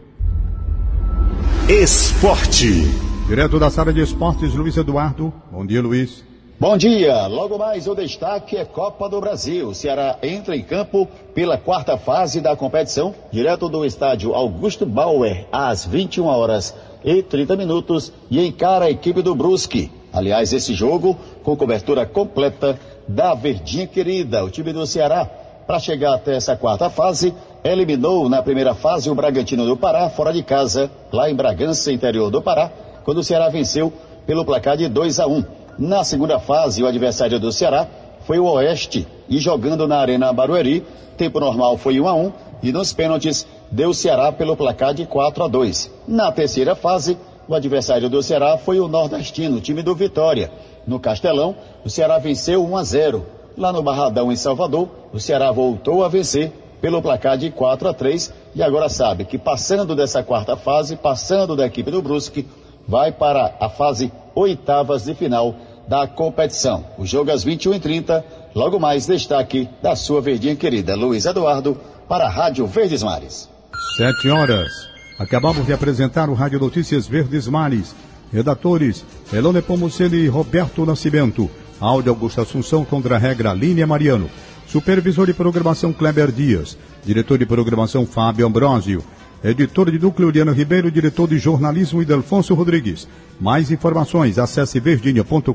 Esporte. 1.68 2.85
Direto 3.29 3.59
da 3.59 3.70
sala 3.70 3.92
de 3.92 4.01
esportes, 4.01 4.55
Luiz 4.55 4.77
Eduardo. 4.77 5.33
Bom 5.51 5.66
dia, 5.66 5.83
Luiz. 5.83 6.25
Bom 6.58 6.74
dia. 6.74 7.26
Logo 7.26 7.58
mais 7.58 7.86
o 7.86 7.94
destaque 7.94 8.56
é 8.56 8.64
Copa 8.64 9.10
do 9.10 9.20
Brasil. 9.20 9.68
O 9.68 9.74
Ceará 9.74 10.16
entra 10.22 10.56
em 10.56 10.62
campo 10.62 11.06
pela 11.34 11.58
quarta 11.58 11.98
fase 11.98 12.40
da 12.40 12.56
competição, 12.56 13.14
direto 13.30 13.68
do 13.68 13.84
estádio 13.84 14.34
Augusto 14.34 14.86
Bauer, 14.86 15.46
às 15.52 15.84
21 15.84 16.24
horas 16.24 16.74
e 17.04 17.22
30 17.22 17.56
minutos, 17.56 18.10
e 18.30 18.42
encara 18.42 18.86
a 18.86 18.90
equipe 18.90 19.20
do 19.20 19.34
Brusque. 19.34 19.92
Aliás, 20.10 20.50
esse 20.54 20.72
jogo 20.72 21.14
com 21.42 21.54
cobertura 21.54 22.06
completa 22.06 22.80
da 23.06 23.34
Verdinha 23.34 23.86
Querida, 23.86 24.42
o 24.42 24.48
time 24.48 24.72
do 24.72 24.86
Ceará. 24.86 25.26
Para 25.66 25.78
chegar 25.78 26.14
até 26.14 26.36
essa 26.36 26.56
quarta 26.56 26.88
fase, 26.88 27.34
eliminou 27.62 28.30
na 28.30 28.42
primeira 28.42 28.74
fase 28.74 29.10
o 29.10 29.14
Bragantino 29.14 29.66
do 29.66 29.76
Pará, 29.76 30.08
fora 30.08 30.32
de 30.32 30.42
casa, 30.42 30.90
lá 31.12 31.28
em 31.28 31.34
Bragança, 31.34 31.92
interior 31.92 32.30
do 32.30 32.40
Pará, 32.40 32.72
quando 33.04 33.18
o 33.18 33.24
Ceará 33.24 33.50
venceu 33.50 33.92
pelo 34.26 34.42
placar 34.42 34.78
de 34.78 34.88
2 34.88 35.20
a 35.20 35.26
1. 35.26 35.65
Na 35.78 36.04
segunda 36.04 36.38
fase, 36.38 36.82
o 36.82 36.86
adversário 36.86 37.38
do 37.38 37.52
Ceará 37.52 37.86
foi 38.26 38.38
o 38.38 38.46
Oeste 38.46 39.06
e 39.28 39.38
jogando 39.38 39.86
na 39.86 39.98
Arena 39.98 40.32
Barueri, 40.32 40.82
tempo 41.18 41.38
normal 41.38 41.76
foi 41.76 42.00
1 42.00 42.08
a 42.08 42.14
1 42.14 42.32
e 42.62 42.72
nos 42.72 42.94
pênaltis 42.94 43.46
deu 43.70 43.90
o 43.90 43.94
Ceará 43.94 44.32
pelo 44.32 44.56
placar 44.56 44.94
de 44.94 45.04
4 45.04 45.44
a 45.44 45.48
2. 45.48 45.90
Na 46.08 46.32
terceira 46.32 46.74
fase, 46.74 47.18
o 47.46 47.54
adversário 47.54 48.08
do 48.08 48.22
Ceará 48.22 48.56
foi 48.56 48.80
o 48.80 48.88
Nordestino, 48.88 49.60
time 49.60 49.82
do 49.82 49.94
Vitória. 49.94 50.50
No 50.86 50.98
Castelão, 50.98 51.54
o 51.84 51.90
Ceará 51.90 52.18
venceu 52.18 52.64
1 52.64 52.76
a 52.76 52.82
0. 52.82 53.26
Lá 53.58 53.70
no 53.70 53.82
Barradão, 53.82 54.32
em 54.32 54.36
Salvador, 54.36 54.88
o 55.12 55.20
Ceará 55.20 55.52
voltou 55.52 56.02
a 56.02 56.08
vencer 56.08 56.52
pelo 56.80 57.02
placar 57.02 57.36
de 57.36 57.50
4 57.50 57.88
a 57.88 57.92
3 57.92 58.32
e 58.54 58.62
agora 58.62 58.88
sabe 58.88 59.26
que 59.26 59.36
passando 59.36 59.94
dessa 59.94 60.22
quarta 60.22 60.56
fase, 60.56 60.96
passando 60.96 61.54
da 61.54 61.66
equipe 61.66 61.90
do 61.90 62.00
Brusque, 62.00 62.46
vai 62.88 63.12
para 63.12 63.54
a 63.60 63.68
fase 63.68 64.10
oitavas 64.34 65.04
de 65.04 65.14
final 65.14 65.54
da 65.88 66.07
competição. 66.07 66.85
O 66.99 67.07
jogo 67.07 67.31
às 67.31 67.44
21h30, 67.44 68.22
logo 68.55 68.79
mais 68.79 69.07
destaque 69.07 69.68
da 69.83 69.94
sua 69.94 70.20
verdinha 70.20 70.57
querida 70.57 70.94
Luiz 70.94 71.25
Eduardo 71.25 71.77
para 72.09 72.27
a 72.27 72.31
Rádio 72.31 72.66
Verdes 72.66 73.03
Mares. 73.03 73.49
Sete 73.96 74.29
horas. 74.29 74.70
Acabamos 75.18 75.66
de 75.66 75.72
apresentar 75.72 76.29
o 76.29 76.35
Rádio 76.35 76.59
Notícias 76.59 77.07
Verdes 77.07 77.46
Mares. 77.49 77.94
Redatores, 78.33 79.05
Elone 79.33 79.62
Pomuceni 79.62 80.16
e 80.16 80.29
Roberto 80.29 80.85
Nascimento. 80.85 81.49
Áudio 81.81 82.11
Augusto 82.11 82.40
Assunção 82.40 82.85
contra 82.85 83.16
a 83.16 83.18
regra 83.18 83.53
Línia 83.53 83.87
Mariano. 83.87 84.29
Supervisor 84.66 85.27
de 85.27 85.35
programação 85.35 85.92
Kleber 85.92 86.33
Dias. 86.33 86.77
Diretor 87.05 87.38
de 87.38 87.46
programação 87.46 88.05
Fábio 88.05 88.46
Ambrosio. 88.46 89.03
Editor 89.46 89.92
de 89.92 89.98
núcleo 89.98 90.28
Liana 90.28 90.52
Ribeiro, 90.52 90.90
diretor 90.90 91.28
de 91.28 91.38
jornalismo 91.38 92.02
Idelfonso 92.02 92.52
Rodrigues. 92.52 93.06
Mais 93.40 93.70
informações, 93.70 94.40
acesse 94.40 94.80
verdinha.com.br 94.80 95.52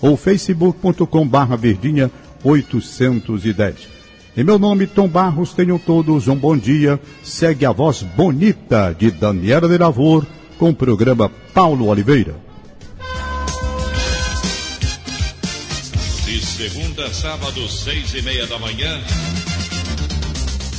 ou 0.00 0.16
facebook.com 0.16 1.28
barra 1.28 1.56
verdinha 1.56 2.10
810. 2.42 3.88
Em 4.36 4.42
meu 4.42 4.58
nome, 4.58 4.88
Tom 4.88 5.06
Barros, 5.06 5.52
tenham 5.52 5.78
todos 5.78 6.26
um 6.26 6.34
bom 6.34 6.56
dia. 6.56 6.98
Segue 7.22 7.64
a 7.64 7.70
voz 7.70 8.02
bonita 8.02 8.92
de 8.98 9.12
Daniela 9.12 9.68
de 9.68 9.78
Lavor 9.78 10.26
com 10.58 10.70
o 10.70 10.74
programa 10.74 11.30
Paulo 11.54 11.86
Oliveira. 11.86 12.34
De 16.24 16.44
segunda 16.44 17.12
sábado, 17.12 17.68
seis 17.68 18.12
e 18.14 18.22
meia 18.22 18.46
da 18.48 18.58
manhã. 18.58 19.00